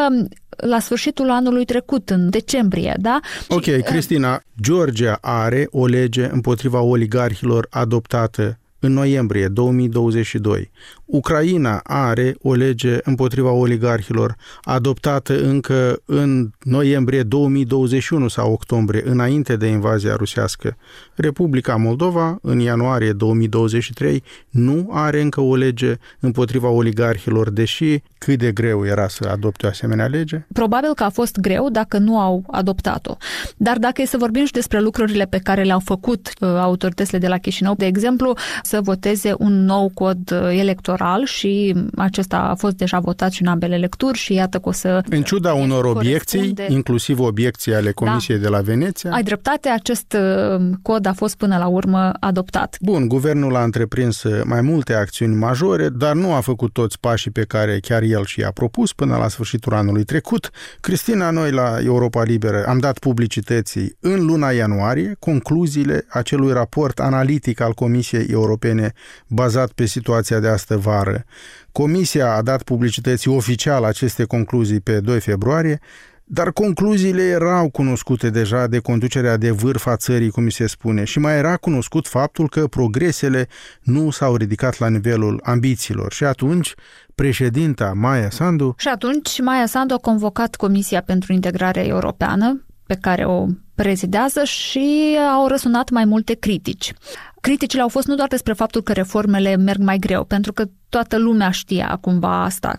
la 0.61 0.79
sfârșitul 0.79 1.31
anului 1.31 1.65
trecut, 1.65 2.11
în 2.11 2.31
decembrie, 2.31 2.97
da? 2.99 3.21
Ok, 3.49 3.63
și, 3.63 3.71
Cristina, 3.71 4.43
Georgia 4.61 5.19
are 5.21 5.67
o 5.71 5.87
lege 5.87 6.29
împotriva 6.33 6.81
oligarhilor 6.81 7.67
adoptată 7.71 8.59
în 8.79 8.93
noiembrie 8.93 9.49
2022. 9.49 10.71
Ucraina 11.11 11.81
are 11.83 12.37
o 12.43 12.55
lege 12.55 12.99
împotriva 13.03 13.51
oligarhilor 13.51 14.37
adoptată 14.63 15.43
încă 15.43 16.03
în 16.05 16.51
noiembrie 16.63 17.23
2021 17.23 18.29
sau 18.29 18.53
octombrie, 18.53 19.03
înainte 19.05 19.57
de 19.57 19.67
invazia 19.67 20.15
rusească. 20.17 20.77
Republica 21.15 21.77
Moldova, 21.77 22.39
în 22.43 22.59
ianuarie 22.59 23.13
2023, 23.13 24.23
nu 24.51 24.89
are 24.93 25.21
încă 25.21 25.41
o 25.41 25.55
lege 25.55 25.95
împotriva 26.21 26.69
oligarhilor, 26.69 27.51
deși 27.51 28.03
cât 28.19 28.39
de 28.39 28.53
greu 28.53 28.87
era 28.87 29.09
să 29.09 29.29
adopte 29.33 29.67
o 29.67 29.69
asemenea 29.69 30.07
lege? 30.07 30.47
Probabil 30.53 30.95
că 30.95 31.05
a 31.05 31.11
fost 31.11 31.39
greu 31.39 31.71
dacă 31.71 31.99
nu 31.99 32.19
au 32.19 32.45
adoptat-o. 32.51 33.17
Dar 33.57 33.79
dacă 33.79 34.03
e 34.03 34.07
să 34.07 34.17
vorbim 34.17 34.45
și 34.45 34.53
despre 34.53 34.81
lucrurile 34.81 35.25
pe 35.25 35.39
care 35.39 35.63
le-au 35.63 35.81
făcut 35.85 36.31
uh, 36.41 36.49
autoritățile 36.49 37.19
de 37.19 37.29
la 37.29 37.39
Chișinău, 37.39 37.75
de 37.75 37.87
exemplu, 37.87 38.37
să 38.63 38.81
voteze 38.81 39.35
un 39.39 39.65
nou 39.65 39.91
cod 39.95 40.31
uh, 40.31 40.57
electoral 41.01 41.25
și 41.25 41.75
acesta 41.97 42.37
a 42.37 42.55
fost 42.55 42.77
deja 42.77 42.99
votat 42.99 43.33
și 43.33 43.43
în 43.43 43.49
ambele 43.49 43.77
lecturi 43.77 44.19
și 44.19 44.35
iată 44.35 44.59
că 44.59 44.69
o 44.69 44.73
să... 44.73 45.03
În 45.09 45.23
ciuda 45.23 45.53
unor 45.53 45.85
obiecții, 45.85 46.55
inclusiv 46.69 47.21
obiecții 47.21 47.75
ale 47.75 47.93
Comisiei 47.93 48.37
da. 48.37 48.43
de 48.43 48.49
la 48.49 48.61
Veneția. 48.61 49.13
Ai 49.13 49.23
dreptate, 49.23 49.69
acest 49.69 50.17
uh, 50.57 50.71
cod 50.83 51.07
a 51.07 51.13
fost 51.13 51.37
până 51.37 51.57
la 51.57 51.67
urmă 51.67 52.13
adoptat. 52.21 52.77
Bun, 52.81 53.09
guvernul 53.09 53.57
a 53.57 53.63
întreprins 53.63 54.23
mai 54.45 54.61
multe 54.61 54.95
acțiuni 54.95 55.35
majore, 55.35 55.89
dar 55.89 56.15
nu 56.15 56.33
a 56.33 56.41
făcut 56.41 56.73
toți 56.73 57.01
pașii 57.01 57.31
pe 57.31 57.45
care 57.45 57.79
chiar 57.81 58.03
el 58.03 58.25
și 58.25 58.41
i-a 58.41 58.51
propus 58.51 58.93
până 58.93 59.17
la 59.17 59.29
sfârșitul 59.29 59.75
anului 59.75 60.05
trecut. 60.05 60.51
Cristina, 60.81 61.31
noi 61.31 61.51
la 61.51 61.79
Europa 61.85 62.23
Liberă 62.23 62.65
am 62.67 62.79
dat 62.79 62.99
publicității 62.99 63.97
în 64.01 64.25
luna 64.27 64.51
ianuarie 64.51 65.17
concluziile 65.19 66.05
acelui 66.09 66.53
raport 66.53 67.01
analitic 67.01 67.61
al 67.61 67.73
Comisiei 67.73 68.27
Europene 68.31 68.93
bazat 69.27 69.73
pe 69.73 69.87
situația 69.87 70.39
de 70.39 70.49
astă 70.49 70.77
vară. 70.91 71.25
Comisia 71.73 72.35
a 72.35 72.43
dat 72.43 72.63
publicității 72.63 73.31
oficial 73.31 73.85
aceste 73.85 74.25
concluzii 74.25 74.81
pe 74.81 75.01
2 75.01 75.21
februarie, 75.21 75.79
dar 76.25 76.53
concluziile 76.53 77.23
erau 77.23 77.71
cunoscute 77.71 78.31
deja 78.31 78.67
de 78.67 78.79
conducerea 78.79 79.37
de 79.37 79.51
vârf 79.51 79.87
a 79.87 79.97
țării, 79.97 80.31
cum 80.31 80.49
se 80.49 80.67
spune, 80.67 81.05
și 81.05 81.19
mai 81.19 81.37
era 81.37 81.57
cunoscut 81.57 82.07
faptul 82.07 82.49
că 82.49 82.67
progresele 82.67 83.49
nu 83.83 84.11
s-au 84.11 84.37
ridicat 84.37 84.79
la 84.79 84.89
nivelul 84.89 85.41
ambițiilor. 85.45 86.13
Și 86.13 86.25
atunci, 86.25 86.75
președinta 87.15 87.93
Maia 87.95 88.31
Sandu... 88.31 88.75
Și 88.79 88.89
atunci, 88.89 89.41
Maia 89.41 89.67
Sandu 89.67 89.95
a 89.95 89.97
convocat 89.97 90.55
Comisia 90.55 91.03
pentru 91.03 91.33
Integrare 91.33 91.87
Europeană, 91.87 92.65
pe 92.87 92.99
care 93.01 93.25
o 93.25 93.47
prezidează 93.75 94.45
și 94.45 95.17
au 95.37 95.47
răsunat 95.47 95.91
mai 95.91 96.05
multe 96.05 96.35
critici. 96.35 96.93
Criticile 97.41 97.83
au 97.83 97.89
fost 97.89 98.07
nu 98.07 98.15
doar 98.15 98.29
despre 98.29 98.53
faptul 98.53 98.83
că 98.83 98.93
reformele 98.93 99.57
merg 99.57 99.81
mai 99.81 99.99
greu, 99.99 100.25
pentru 100.25 100.53
că 100.53 100.65
toată 100.89 101.19
lumea 101.19 101.51
știa 101.51 101.99
cumva 102.01 102.43
asta, 102.43 102.77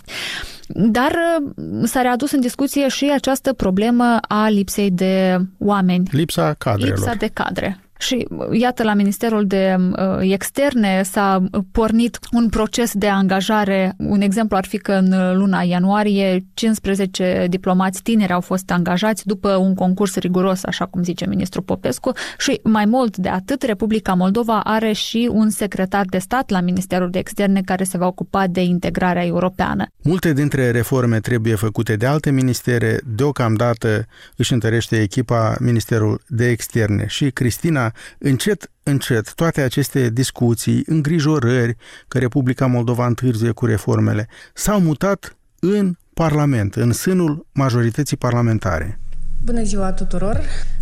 dar 0.67 1.11
uh, 1.11 1.87
s-a 1.87 2.01
readus 2.01 2.31
în 2.31 2.39
discuție 2.39 2.87
și 2.87 3.11
această 3.13 3.53
problemă 3.53 4.17
a 4.27 4.49
lipsei 4.49 4.91
de 4.91 5.37
oameni. 5.57 6.07
Lipsa 6.11 6.53
cadrelor. 6.53 6.97
Lipsa 6.97 7.13
de 7.13 7.27
cadre. 7.33 7.79
Și 8.01 8.27
iată, 8.51 8.83
la 8.83 8.93
Ministerul 8.93 9.47
de 9.47 9.75
uh, 9.79 10.31
Externe 10.31 11.01
s-a 11.03 11.43
pornit 11.71 12.19
un 12.31 12.49
proces 12.49 12.93
de 12.93 13.07
angajare. 13.07 13.93
Un 13.97 14.21
exemplu 14.21 14.57
ar 14.57 14.65
fi 14.65 14.77
că 14.77 14.91
în 14.91 15.37
luna 15.37 15.61
ianuarie 15.61 16.45
15 16.53 17.45
diplomați 17.49 18.01
tineri 18.01 18.31
au 18.31 18.41
fost 18.41 18.71
angajați 18.71 19.25
după 19.25 19.55
un 19.55 19.73
concurs 19.73 20.15
riguros, 20.15 20.63
așa 20.63 20.85
cum 20.85 21.03
zice 21.03 21.25
ministrul 21.27 21.63
Popescu, 21.63 22.11
și 22.37 22.59
mai 22.63 22.85
mult 22.85 23.17
de 23.17 23.29
atât, 23.29 23.61
Republica 23.63 24.13
Moldova 24.13 24.59
are 24.59 24.91
și 24.91 25.29
un 25.31 25.49
secretar 25.49 26.05
de 26.05 26.17
stat 26.17 26.49
la 26.49 26.61
Ministerul 26.61 27.09
de 27.09 27.19
Externe 27.19 27.61
care 27.65 27.83
se 27.83 27.97
va 27.97 28.07
ocupa 28.07 28.47
de 28.47 28.61
integrarea 28.61 29.25
europeană. 29.25 29.85
Multe 30.03 30.33
dintre 30.33 30.71
reforme 30.71 31.19
trebuie 31.19 31.55
făcute 31.55 31.95
de 31.95 32.05
alte 32.05 32.31
ministere. 32.31 32.99
Deocamdată 33.05 34.05
își 34.35 34.53
întărește 34.53 35.01
echipa 35.01 35.55
Ministerul 35.59 36.21
de 36.27 36.49
Externe 36.49 37.05
și 37.07 37.31
Cristina 37.31 37.90
încet, 38.17 38.71
încet, 38.83 39.33
toate 39.33 39.61
aceste 39.61 40.09
discuții, 40.09 40.83
îngrijorări 40.85 41.75
că 42.07 42.17
Republica 42.17 42.65
Moldova 42.65 43.05
întârzie 43.05 43.51
cu 43.51 43.65
reformele, 43.65 44.27
s-au 44.53 44.79
mutat 44.79 45.37
în 45.59 45.95
Parlament, 46.13 46.75
în 46.75 46.91
sânul 46.91 47.47
majorității 47.51 48.17
parlamentare. 48.17 48.99
Bună 49.43 49.63
ziua 49.63 49.91
tuturor! 49.91 50.41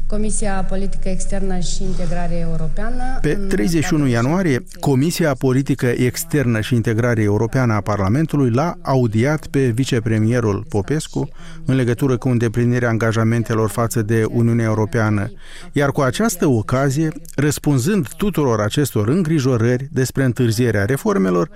Comisia 0.10 0.63
Politică 0.69 1.10
Externă 1.10 1.60
și 1.60 1.84
Integrare 1.84 2.38
Europeană. 2.50 3.04
Pe 3.22 3.34
31 3.34 4.08
ianuarie, 4.08 4.63
Comisia 4.80 5.34
Politică 5.34 5.86
Externă 5.86 6.62
și 6.62 6.76
Integrare 6.76 7.22
Europeană 7.22 7.74
a 7.74 7.82
Parlamentului 7.82 8.52
l-a 8.52 8.78
audiat 8.82 9.48
pe 9.48 9.67
vicepremierul 9.67 10.65
Popescu 10.69 11.30
în 11.65 11.76
legătură 11.76 12.17
cu 12.17 12.30
îndeplinirea 12.30 12.89
angajamentelor 12.89 13.69
față 13.69 14.02
de 14.02 14.26
Uniunea 14.30 14.65
Europeană. 14.65 15.32
Iar 15.72 15.91
cu 15.91 16.02
această 16.02 16.48
ocazie, 16.48 17.10
răspunzând 17.36 18.08
tuturor 18.08 18.60
acestor 18.60 19.08
îngrijorări 19.08 19.88
despre 19.91 20.24
întârzierea 20.24 20.86
reformelor, 20.86 21.50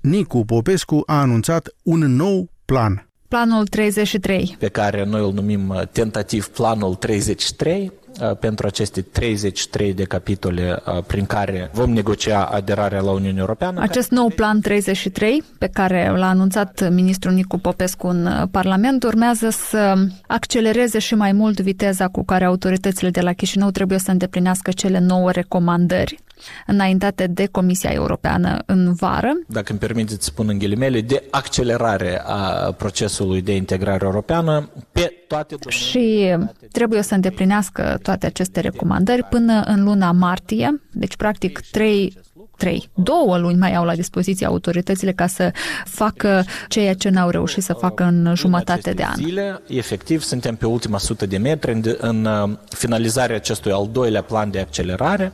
Nicu 0.00 0.44
Popescu 0.44 1.02
a 1.06 1.20
anunțat 1.20 1.68
un 1.82 1.98
nou 1.98 2.50
plan 2.64 3.04
Planul 3.30 3.66
33. 3.66 4.56
Pe 4.58 4.68
care 4.68 5.04
noi 5.04 5.20
îl 5.20 5.32
numim 5.32 5.68
uh, 5.68 5.82
tentativ 5.92 6.46
Planul 6.46 6.94
33, 6.94 7.84
uh, 7.84 7.99
pentru 8.40 8.66
aceste 8.66 9.00
33 9.02 9.94
de 9.94 10.04
capitole 10.04 10.82
uh, 10.86 11.02
prin 11.06 11.26
care 11.26 11.70
vom 11.72 11.90
negocia 11.92 12.44
aderarea 12.44 13.00
la 13.00 13.10
Uniunea 13.10 13.40
Europeană. 13.40 13.80
Acest 13.80 14.10
nou 14.10 14.28
plan 14.28 14.60
33, 14.60 15.42
pe 15.58 15.68
care 15.72 16.12
l-a 16.16 16.28
anunțat 16.28 16.90
ministrul 16.92 17.32
Nicu 17.32 17.58
Popescu 17.58 18.06
în 18.06 18.48
Parlament, 18.50 19.02
urmează 19.02 19.48
să 19.50 19.94
accelereze 20.26 20.98
și 20.98 21.14
mai 21.14 21.32
mult 21.32 21.60
viteza 21.60 22.08
cu 22.08 22.24
care 22.24 22.44
autoritățile 22.44 23.10
de 23.10 23.20
la 23.20 23.32
Chișinău 23.32 23.70
trebuie 23.70 23.98
să 23.98 24.10
îndeplinească 24.10 24.70
cele 24.70 24.98
nouă 24.98 25.30
recomandări 25.30 26.18
înaintate 26.66 27.26
de 27.26 27.46
Comisia 27.46 27.90
Europeană 27.90 28.62
în 28.66 28.94
vară. 28.94 29.32
Dacă 29.46 29.70
îmi 29.70 29.80
permiteți 29.80 30.24
să 30.24 30.30
spun 30.30 30.48
în 30.48 30.58
ghilimele, 30.58 31.00
de 31.00 31.22
accelerare 31.30 32.22
a 32.24 32.72
procesului 32.72 33.42
de 33.42 33.54
integrare 33.54 34.04
europeană 34.04 34.68
pe 34.92 35.12
toate 35.28 35.56
Și 35.68 36.36
trebuie 36.72 37.02
să 37.02 37.14
îndeplinească 37.14 37.98
toate 38.02 38.26
aceste 38.26 38.60
recomandări 38.60 39.22
până 39.22 39.62
în 39.66 39.84
luna 39.84 40.12
martie, 40.12 40.80
deci 40.92 41.16
practic 41.16 41.60
trei 41.70 42.18
trei, 42.60 42.88
două 42.94 43.38
luni 43.38 43.58
mai 43.58 43.74
au 43.74 43.84
la 43.84 43.94
dispoziție 43.94 44.46
autoritățile 44.46 45.12
ca 45.12 45.26
să 45.26 45.52
facă 45.84 46.44
ceea 46.68 46.94
ce 46.94 47.08
n-au 47.08 47.28
reușit 47.28 47.62
să 47.62 47.72
facă 47.72 48.04
în 48.04 48.32
jumătate 48.34 48.92
de 48.92 49.02
an. 49.02 49.14
Zile, 49.14 49.60
efectiv, 49.66 50.22
suntem 50.22 50.56
pe 50.56 50.66
ultima 50.66 50.98
sută 50.98 51.26
de 51.26 51.36
metri 51.36 51.72
în, 51.72 51.82
în 51.98 52.24
uh, 52.24 52.50
finalizarea 52.68 53.36
acestui 53.36 53.72
al 53.72 53.88
doilea 53.92 54.22
plan 54.22 54.50
de 54.50 54.58
accelerare. 54.60 55.32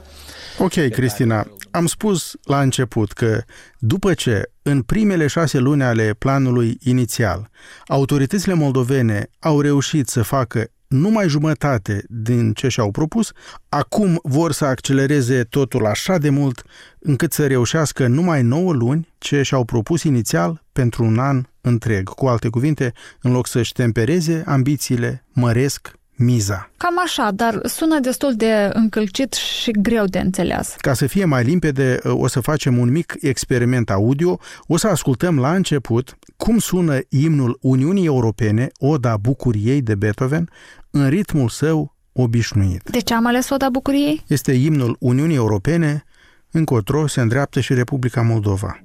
Ok, 0.58 0.72
Cristina, 0.72 1.46
am 1.70 1.86
spus 1.86 2.36
la 2.44 2.60
început 2.60 3.12
că 3.12 3.42
după 3.78 4.14
ce 4.14 4.50
în 4.62 4.82
primele 4.82 5.26
șase 5.26 5.58
luni 5.58 5.82
ale 5.82 6.14
planului 6.18 6.78
inițial 6.82 7.50
autoritățile 7.86 8.54
moldovene 8.54 9.30
au 9.38 9.60
reușit 9.60 10.08
să 10.08 10.22
facă 10.22 10.70
numai 10.86 11.28
jumătate 11.28 12.04
din 12.08 12.52
ce 12.52 12.68
și-au 12.68 12.90
propus, 12.90 13.32
acum 13.68 14.18
vor 14.22 14.52
să 14.52 14.64
accelereze 14.64 15.44
totul 15.44 15.86
așa 15.86 16.18
de 16.18 16.30
mult 16.30 16.62
încât 16.98 17.32
să 17.32 17.46
reușească 17.46 18.06
numai 18.06 18.42
9 18.42 18.72
luni 18.72 19.08
ce 19.18 19.42
și-au 19.42 19.64
propus 19.64 20.02
inițial 20.02 20.62
pentru 20.72 21.04
un 21.04 21.18
an 21.18 21.44
întreg. 21.60 22.08
Cu 22.08 22.26
alte 22.26 22.48
cuvinte, 22.48 22.92
în 23.20 23.32
loc 23.32 23.46
să-și 23.46 23.72
tempereze 23.72 24.42
ambițiile, 24.46 25.24
măresc 25.32 25.92
miza. 26.16 26.70
Cam 26.76 26.94
așa, 27.04 27.30
dar 27.30 27.60
sună 27.64 27.98
destul 28.00 28.34
de 28.34 28.70
încălcit 28.72 29.32
și 29.32 29.70
greu 29.70 30.04
de 30.04 30.18
înțeles. 30.18 30.74
Ca 30.78 30.94
să 30.94 31.06
fie 31.06 31.24
mai 31.24 31.44
limpede, 31.44 31.98
o 32.04 32.26
să 32.26 32.40
facem 32.40 32.78
un 32.78 32.90
mic 32.90 33.14
experiment 33.20 33.90
audio. 33.90 34.38
O 34.66 34.76
să 34.76 34.86
ascultăm 34.88 35.38
la 35.38 35.54
început 35.54 36.18
cum 36.36 36.58
sună 36.58 36.98
imnul 37.08 37.58
Uniunii 37.60 38.06
Europene, 38.06 38.68
Oda 38.78 39.16
Bucuriei 39.16 39.82
de 39.82 39.94
Beethoven, 39.94 40.50
în 40.90 41.08
ritmul 41.08 41.48
său 41.48 41.96
obișnuit. 42.12 42.82
De 42.90 43.00
ce 43.00 43.14
am 43.14 43.26
ales 43.26 43.50
Oda 43.50 43.68
Bucuriei? 43.70 44.24
Este 44.26 44.52
imnul 44.52 44.96
Uniunii 45.00 45.36
Europene, 45.36 46.04
încotro 46.50 47.06
se 47.06 47.20
îndreaptă 47.20 47.60
și 47.60 47.74
Republica 47.74 48.22
Moldova. 48.22 48.80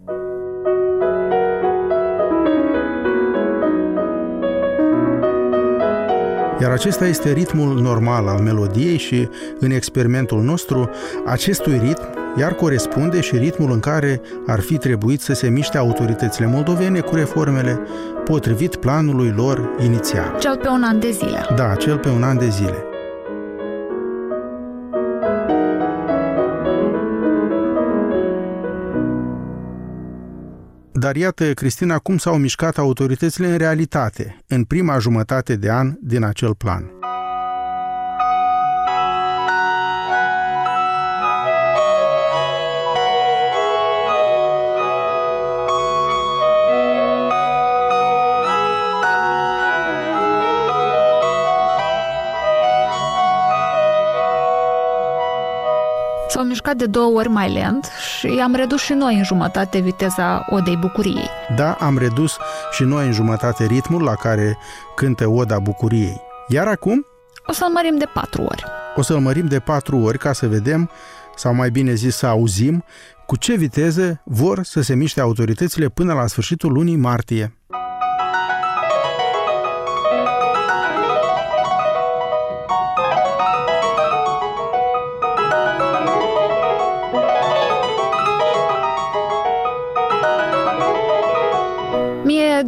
Iar 6.62 6.71
acesta 6.71 7.06
este 7.06 7.32
ritmul 7.32 7.80
normal 7.80 8.28
al 8.28 8.39
melodiei 8.39 8.97
și 8.97 9.30
în 9.60 9.71
experimentul 9.71 10.41
nostru 10.41 10.89
acestui 11.26 11.80
ritm 11.84 12.21
iar 12.38 12.54
corespunde 12.54 13.21
și 13.21 13.38
ritmul 13.38 13.71
în 13.71 13.80
care 13.80 14.21
ar 14.47 14.60
fi 14.60 14.78
trebuit 14.78 15.21
să 15.21 15.34
se 15.34 15.50
miște 15.50 15.78
autoritățile 15.78 16.47
moldovene 16.47 17.00
cu 17.00 17.15
reformele 17.15 17.80
potrivit 18.26 18.76
planului 18.76 19.34
lor 19.36 19.69
inițial. 19.84 20.36
Cel 20.39 20.58
pe 20.58 20.67
un 20.67 20.84
an 20.84 21.00
de 21.00 21.12
zile. 21.12 21.45
Da, 21.56 21.76
cel 21.76 21.97
pe 21.97 22.10
un 22.10 22.24
an 22.24 22.38
de 22.38 22.50
zile. 22.50 22.90
Dar 31.01 31.15
iată, 31.15 31.53
Cristina, 31.53 31.97
cum 31.97 32.17
s-au 32.17 32.37
mișcat 32.37 32.77
autoritățile 32.77 33.47
în 33.47 33.57
realitate, 33.57 34.43
în 34.47 34.63
prima 34.63 34.97
jumătate 34.99 35.55
de 35.55 35.71
an 35.71 35.93
din 36.01 36.23
acel 36.23 36.55
plan. 36.55 37.00
S-au 56.71 56.79
mișcat 56.79 56.93
de 56.93 56.99
două 56.99 57.19
ori 57.19 57.27
mai 57.27 57.51
lent 57.53 57.89
și 58.19 58.39
am 58.43 58.55
redus 58.55 58.81
și 58.81 58.93
noi 58.93 59.15
în 59.15 59.23
jumătate 59.23 59.79
viteza 59.79 60.45
Odei 60.49 60.77
Bucuriei. 60.77 61.29
Da, 61.55 61.71
am 61.79 61.97
redus 61.97 62.38
și 62.71 62.84
noi 62.84 63.05
în 63.05 63.12
jumătate 63.12 63.65
ritmul 63.65 64.03
la 64.03 64.15
care 64.15 64.57
cântă 64.95 65.27
Oda 65.27 65.60
Bucuriei. 65.60 66.21
Iar 66.47 66.67
acum? 66.67 67.05
O 67.45 67.51
să-l 67.51 67.69
mărim 67.69 67.97
de 67.97 68.05
patru 68.13 68.41
ori. 68.41 68.63
O 68.95 69.01
să-l 69.01 69.19
mărim 69.19 69.47
de 69.47 69.60
patru 69.60 69.97
ori 69.97 70.17
ca 70.17 70.34
să 70.34 70.47
vedem, 70.47 70.89
sau 71.36 71.53
mai 71.53 71.69
bine 71.69 71.93
zis 71.93 72.15
să 72.15 72.25
auzim, 72.27 72.84
cu 73.25 73.38
ce 73.38 73.55
viteză 73.55 74.21
vor 74.25 74.63
să 74.63 74.81
se 74.81 74.95
miște 74.95 75.21
autoritățile 75.21 75.89
până 75.89 76.13
la 76.13 76.27
sfârșitul 76.27 76.71
lunii 76.71 76.95
martie. 76.95 77.55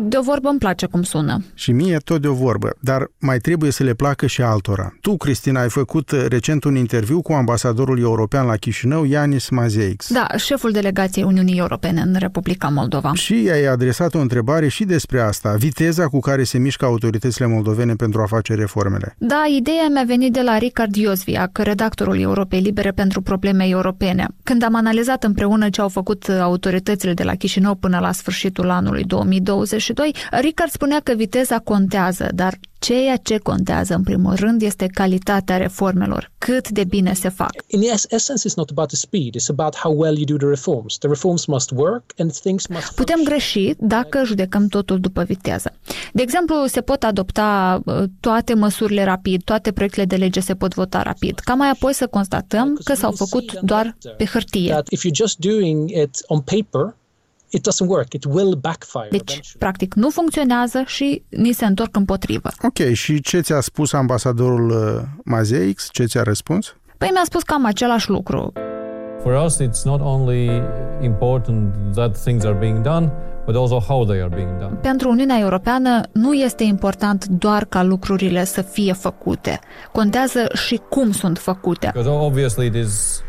De 0.04 0.18
o 0.18 0.22
vorbă 0.22 0.50
îmi 0.50 0.60
place 0.60 0.86
cum 0.86 1.04
sună. 1.04 1.44
Și 1.54 1.72
mie 1.72 1.98
tot 1.98 2.22
de 2.22 2.28
o 2.28 2.34
vorbă, 2.34 2.70
dar 2.80 3.12
mai 3.20 3.38
trebuie 3.38 3.72
să 3.72 3.84
le 3.84 3.94
placă 3.94 4.26
și 4.26 4.42
altora. 4.42 4.94
Tu, 5.02 5.18
Cristina, 5.18 5.62
ai 5.62 5.70
făcut 5.70 6.12
uh, 6.12 6.26
recent 6.28 6.64
un 6.64 6.76
interviu 6.76 7.22
cu 7.22 7.32
ambasadorul 7.34 8.00
european 8.00 8.46
la 8.46 8.56
Chișinău, 8.56 9.06
Ianis 9.06 9.50
Mazeix. 9.50 10.08
Da, 10.10 10.28
șeful 10.38 10.72
delegației 10.72 11.26
Uniunii 11.26 11.58
Europene 11.58 12.02
în 12.02 12.16
Republica 12.20 12.68
Moldova. 12.68 13.14
Și 13.14 13.50
ai 13.52 13.66
adresat 13.66 14.14
o 14.14 14.20
întrebare 14.20 14.68
și 14.68 14.84
despre 14.84 15.20
asta, 15.20 15.56
viteza 15.58 16.08
cu 16.08 16.20
care 16.20 16.44
se 16.44 16.58
mișcă 16.58 16.86
autoritățile 16.86 17.48
moldovene 17.48 17.94
pentru 17.94 18.22
a 18.22 18.26
face 18.26 18.54
reformele. 18.54 19.16
Da, 19.18 19.44
ideea 19.58 19.88
mi-a 19.92 20.04
venit 20.04 20.34
de 20.34 20.42
la 20.42 20.58
Ricard 20.58 20.96
Iosviac, 20.96 21.58
redactorul 21.58 22.20
Europei 22.20 22.60
Libere 22.62 22.92
pentru 22.92 23.22
probleme 23.22 23.68
europene. 23.68 24.28
Când 24.44 24.64
am 24.64 24.76
analizat 24.76 25.24
împreună 25.24 25.70
ce 25.70 25.82
au 25.82 25.90
făcut 25.90 26.30
autoritățile 26.30 27.14
de 27.14 27.24
la 27.24 27.36
Chișinău 27.36 27.76
până 27.76 28.00
la 28.00 28.12
sfârșitul 28.12 28.70
anului 28.70 29.04
2022, 29.04 29.93
2, 29.94 30.16
Ricard 30.32 30.72
spunea 30.72 31.00
că 31.00 31.14
viteza 31.14 31.60
contează, 31.60 32.30
dar 32.34 32.60
ceea 32.80 33.18
ce 33.18 33.38
contează 33.38 33.94
în 33.94 34.04
primul 34.04 34.36
rând 34.36 34.62
este 34.62 34.88
calitatea 34.88 35.58
reformelor, 35.58 36.32
cât 36.38 36.70
de 36.70 36.84
bine 36.84 37.14
se 37.14 37.30
fac. 37.30 37.52
In 37.68 37.82
essence 38.10 38.50
it's 38.50 38.56
not 38.56 38.70
about 38.70 38.88
the 38.88 38.96
speed, 38.96 39.36
it's 39.36 39.50
about 39.50 39.76
how 39.76 39.94
well 39.98 40.16
you 40.16 40.26
do 40.26 40.36
the 40.36 40.48
reforms. 40.48 40.98
The 40.98 41.08
reforms 41.08 41.46
must 41.46 41.72
work 41.72 42.04
and 42.18 42.34
things 42.34 42.68
must 42.68 42.96
Putem 42.96 43.24
greși 43.24 43.74
dacă 43.78 44.24
judecăm 44.26 44.68
totul 44.68 45.00
după 45.00 45.24
viteză. 45.24 45.74
De 46.14 46.22
exemplu, 46.22 46.66
se 46.66 46.82
pot 46.82 47.04
adopta 47.04 47.82
uh, 47.86 48.04
toate 48.20 48.54
măsurile 48.54 49.04
rapid, 49.04 49.44
toate 49.44 49.72
proiectele 49.72 50.06
de 50.06 50.16
lege 50.16 50.40
se 50.40 50.56
pot 50.56 50.74
vota 50.74 51.02
rapid, 51.02 51.40
ca 51.40 51.54
mai 51.54 51.70
apoi 51.70 51.94
să 51.94 52.08
constatăm 52.08 52.80
că 52.84 52.94
s-au 52.94 53.12
făcut 53.12 53.60
doar 53.60 53.98
pe 54.18 54.26
hârtie. 54.26 54.82
If 54.90 55.06
you're 55.06 55.16
just 55.16 55.38
doing 55.38 55.90
it 55.90 56.24
on 56.28 56.40
paper, 56.40 56.96
it 57.54 57.62
doesn't 57.62 57.88
work, 57.88 58.14
it 58.14 58.26
will 58.26 58.56
backfire. 58.56 59.08
Deci, 59.10 59.56
practic, 59.58 59.94
nu 59.94 60.10
funcționează 60.10 60.84
și 60.86 61.24
ni 61.30 61.52
se 61.52 61.66
întorc 61.66 61.96
împotrivă. 61.96 62.50
Ok, 62.62 62.94
și 62.94 63.22
ce 63.22 63.40
ți-a 63.40 63.60
spus 63.60 63.94
ambasadorul 63.94 64.70
uh, 64.70 65.02
Mazeix? 65.26 65.88
Ce 65.92 66.06
ți-a 66.06 66.24
răspuns? 66.24 66.76
Păi 66.98 67.10
mi-a 67.12 67.24
spus 67.26 67.44
cam 67.44 67.66
același 67.66 68.10
lucru. 68.10 68.54
For 69.24 69.44
us, 69.46 69.58
it's 69.62 69.84
not 69.84 70.02
only 70.02 70.62
important 71.02 71.76
that 71.94 72.22
things 72.24 72.44
are 72.44 72.58
being 72.60 72.82
done, 72.82 73.12
but 73.46 73.56
also 73.56 73.80
how 73.80 74.06
they 74.06 74.20
are 74.20 74.36
being 74.36 74.58
done. 74.60 74.74
Pentru 74.82 75.10
Uniunea 75.10 75.40
Europeană 75.40 76.02
nu 76.12 76.34
este 76.34 76.64
important 76.64 77.26
doar 77.26 77.66
ca 77.66 77.84
lucrurile 77.84 78.44
să 78.44 78.62
fie 78.62 78.94
făcute. 78.94 79.60
Contează 79.92 80.48
și 80.54 80.82
cum 80.90 81.12
sunt 81.12 81.38
făcute. 81.38 81.90
Because 81.94 82.10
obviously 82.10 82.66
it 82.66 82.76
is 82.76 83.22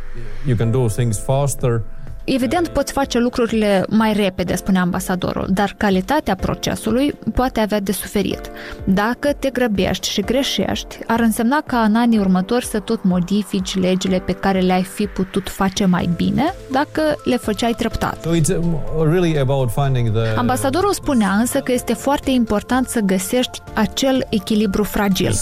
you 0.46 0.56
can 0.56 0.70
do 0.70 0.86
things 0.86 1.18
faster 1.18 1.82
Evident, 2.24 2.68
poți 2.68 2.92
face 2.92 3.18
lucrurile 3.18 3.84
mai 3.88 4.12
repede, 4.12 4.54
spune 4.54 4.78
ambasadorul, 4.78 5.46
dar 5.50 5.74
calitatea 5.76 6.34
procesului 6.34 7.14
poate 7.34 7.60
avea 7.60 7.80
de 7.80 7.92
suferit. 7.92 8.40
Dacă 8.84 9.32
te 9.38 9.50
grăbești 9.50 10.08
și 10.08 10.20
greșești, 10.20 10.98
ar 11.06 11.20
însemna 11.20 11.62
ca 11.66 11.78
în 11.78 11.94
anii 11.94 12.18
următori 12.18 12.64
să 12.64 12.78
tot 12.78 13.02
modifici 13.02 13.78
legile 13.78 14.18
pe 14.18 14.32
care 14.32 14.60
le-ai 14.60 14.82
fi 14.82 15.06
putut 15.06 15.48
face 15.48 15.84
mai 15.84 16.10
bine 16.16 16.54
dacă 16.72 17.02
le 17.24 17.36
făceai 17.36 17.74
treptat. 17.76 18.22
So 18.22 18.30
it's 18.30 18.56
um, 18.56 18.80
really 19.10 19.38
about 19.38 19.70
finding 19.70 20.10
the... 20.10 20.36
Ambasadorul 20.36 20.92
spunea 20.92 21.30
însă 21.30 21.58
că 21.58 21.72
este 21.72 21.94
foarte 21.94 22.30
important 22.30 22.88
să 22.88 23.00
găsești 23.00 23.60
acel 23.74 24.26
echilibru 24.30 24.82
fragil. 24.82 25.32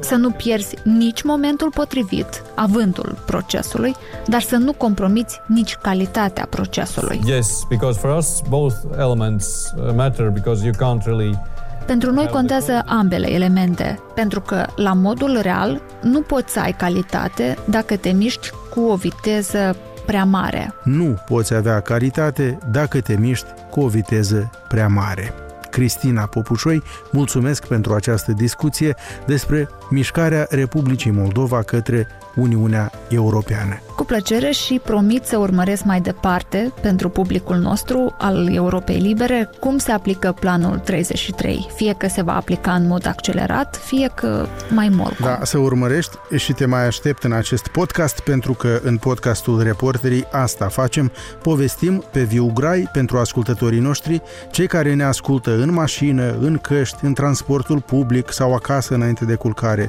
Să 0.00 0.14
nu 0.14 0.30
pierzi 0.30 0.74
nici 0.84 1.22
momentul 1.22 1.70
potrivit, 1.70 2.42
avântul 2.54 3.18
procesului, 3.26 3.94
dar 4.26 4.40
să 4.40 4.56
nu 4.56 4.72
compromiți 4.72 5.40
nici 5.46 5.74
calitatea 5.74 6.46
procesului. 6.50 7.20
Yes, 7.24 7.64
because 7.68 7.98
for 7.98 8.16
us 8.16 8.40
both 8.48 8.74
elements 8.98 9.72
uh, 9.76 9.94
matter 9.94 10.28
because 10.28 10.64
you 10.64 10.74
can't 10.74 11.04
really 11.04 11.38
pentru 11.86 12.12
noi 12.12 12.26
contează 12.26 12.82
ambele 12.86 13.30
elemente, 13.32 14.00
pentru 14.14 14.40
că, 14.40 14.66
la 14.76 14.92
modul 14.92 15.38
real, 15.42 15.80
nu 16.02 16.20
poți 16.20 16.52
să 16.52 16.60
ai 16.60 16.72
calitate 16.72 17.56
dacă 17.68 17.96
te 17.96 18.10
miști 18.10 18.50
cu 18.70 18.80
o 18.80 18.94
viteză 18.94 19.76
prea 20.06 20.24
mare. 20.24 20.74
Nu 20.84 21.16
poți 21.26 21.54
avea 21.54 21.80
calitate 21.80 22.58
dacă 22.70 23.00
te 23.00 23.16
miști 23.16 23.46
cu 23.70 23.80
o 23.80 23.88
viteză 23.88 24.50
prea 24.68 24.88
mare. 24.88 25.34
Cristina 25.70 26.26
Popușoi, 26.26 26.82
mulțumesc 27.10 27.66
pentru 27.66 27.94
această 27.94 28.32
discuție 28.32 28.94
despre 29.26 29.68
mișcarea 29.90 30.46
Republicii 30.50 31.10
Moldova 31.10 31.62
către 31.62 32.06
Uniunea 32.34 32.90
Europeană. 33.08 33.80
Cu 33.96 34.04
plăcere 34.04 34.50
și 34.50 34.80
promit 34.84 35.24
să 35.24 35.38
urmăresc 35.38 35.84
mai 35.84 36.00
departe 36.00 36.72
pentru 36.80 37.08
publicul 37.08 37.56
nostru 37.56 38.14
al 38.18 38.54
Europei 38.54 38.98
Libere 38.98 39.50
cum 39.60 39.78
se 39.78 39.92
aplică 39.92 40.34
planul 40.40 40.78
33, 40.78 41.68
fie 41.74 41.94
că 41.98 42.08
se 42.08 42.22
va 42.22 42.34
aplica 42.34 42.72
în 42.72 42.86
mod 42.86 43.06
accelerat, 43.06 43.80
fie 43.84 44.10
că 44.14 44.46
mai 44.70 44.88
mult. 44.88 45.18
Da, 45.18 45.38
să 45.42 45.58
urmărești 45.58 46.16
și 46.36 46.52
te 46.52 46.66
mai 46.66 46.86
aștept 46.86 47.22
în 47.22 47.32
acest 47.32 47.66
podcast 47.66 48.20
pentru 48.20 48.52
că 48.52 48.80
în 48.82 48.96
podcastul 48.96 49.62
Reporterii 49.62 50.24
asta 50.32 50.68
facem, 50.68 51.12
povestim 51.42 52.04
pe 52.12 52.22
viu 52.22 52.50
grai 52.54 52.88
pentru 52.92 53.18
ascultătorii 53.18 53.80
noștri, 53.80 54.22
cei 54.50 54.66
care 54.66 54.94
ne 54.94 55.04
ascultă 55.04 55.50
în 55.50 55.72
mașină, 55.72 56.36
în 56.40 56.58
căști, 56.58 57.04
în 57.04 57.14
transportul 57.14 57.80
public 57.80 58.32
sau 58.32 58.54
acasă 58.54 58.94
înainte 58.94 59.24
de 59.24 59.34
culcare 59.34 59.79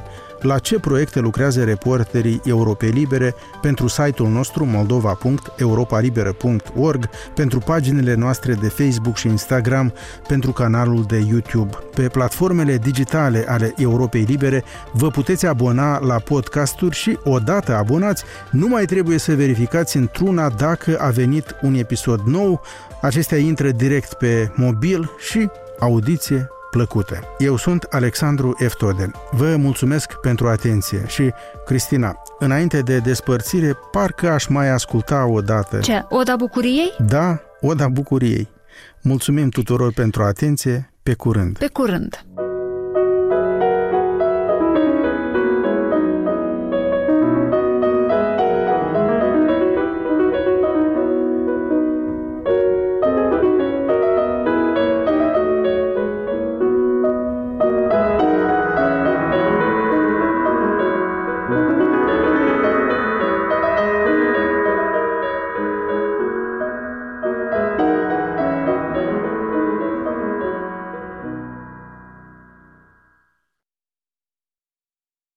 la 0.42 0.58
ce 0.58 0.78
proiecte 0.78 1.20
lucrează 1.20 1.64
reporterii 1.64 2.40
Europei 2.44 2.90
Libere 2.90 3.34
pentru 3.60 3.88
site-ul 3.88 4.28
nostru 4.28 4.64
moldova.europalibera.org, 4.64 7.08
pentru 7.34 7.58
paginile 7.58 8.14
noastre 8.14 8.54
de 8.54 8.68
Facebook 8.68 9.16
și 9.16 9.26
Instagram, 9.26 9.92
pentru 10.28 10.52
canalul 10.52 11.04
de 11.08 11.24
YouTube. 11.28 11.78
Pe 11.94 12.08
platformele 12.08 12.76
digitale 12.76 13.44
ale 13.48 13.74
Europei 13.76 14.22
Libere 14.22 14.64
vă 14.92 15.10
puteți 15.10 15.46
abona 15.46 15.98
la 15.98 16.18
podcasturi 16.18 16.94
și, 16.94 17.18
odată 17.24 17.76
abonați, 17.76 18.24
nu 18.50 18.68
mai 18.68 18.84
trebuie 18.84 19.18
să 19.18 19.34
verificați 19.34 19.96
într-una 19.96 20.48
dacă 20.48 20.96
a 21.00 21.08
venit 21.08 21.56
un 21.62 21.74
episod 21.74 22.20
nou. 22.20 22.60
Acestea 23.00 23.38
intră 23.38 23.70
direct 23.70 24.14
pe 24.14 24.52
mobil 24.54 25.10
și 25.18 25.50
audiție 25.78 26.50
plăcută. 26.72 27.18
Eu 27.38 27.56
sunt 27.56 27.82
Alexandru 27.82 28.54
Eftoden. 28.58 29.14
Vă 29.30 29.56
mulțumesc 29.56 30.12
pentru 30.12 30.48
atenție 30.48 31.04
și, 31.06 31.32
Cristina, 31.66 32.22
înainte 32.38 32.80
de 32.80 32.98
despărțire, 32.98 33.76
parcă 33.90 34.30
aș 34.30 34.46
mai 34.46 34.68
asculta 34.70 35.26
o 35.26 35.40
dată. 35.40 35.78
Ce? 35.78 36.04
Oda 36.08 36.36
Bucuriei? 36.36 36.92
Da, 37.06 37.40
Oda 37.60 37.88
Bucuriei. 37.88 38.48
Mulțumim 39.02 39.48
tuturor 39.48 39.92
pentru 39.92 40.22
atenție, 40.22 40.92
pe 41.02 41.14
curând! 41.14 41.58
Pe 41.58 41.68
curând! 41.68 42.24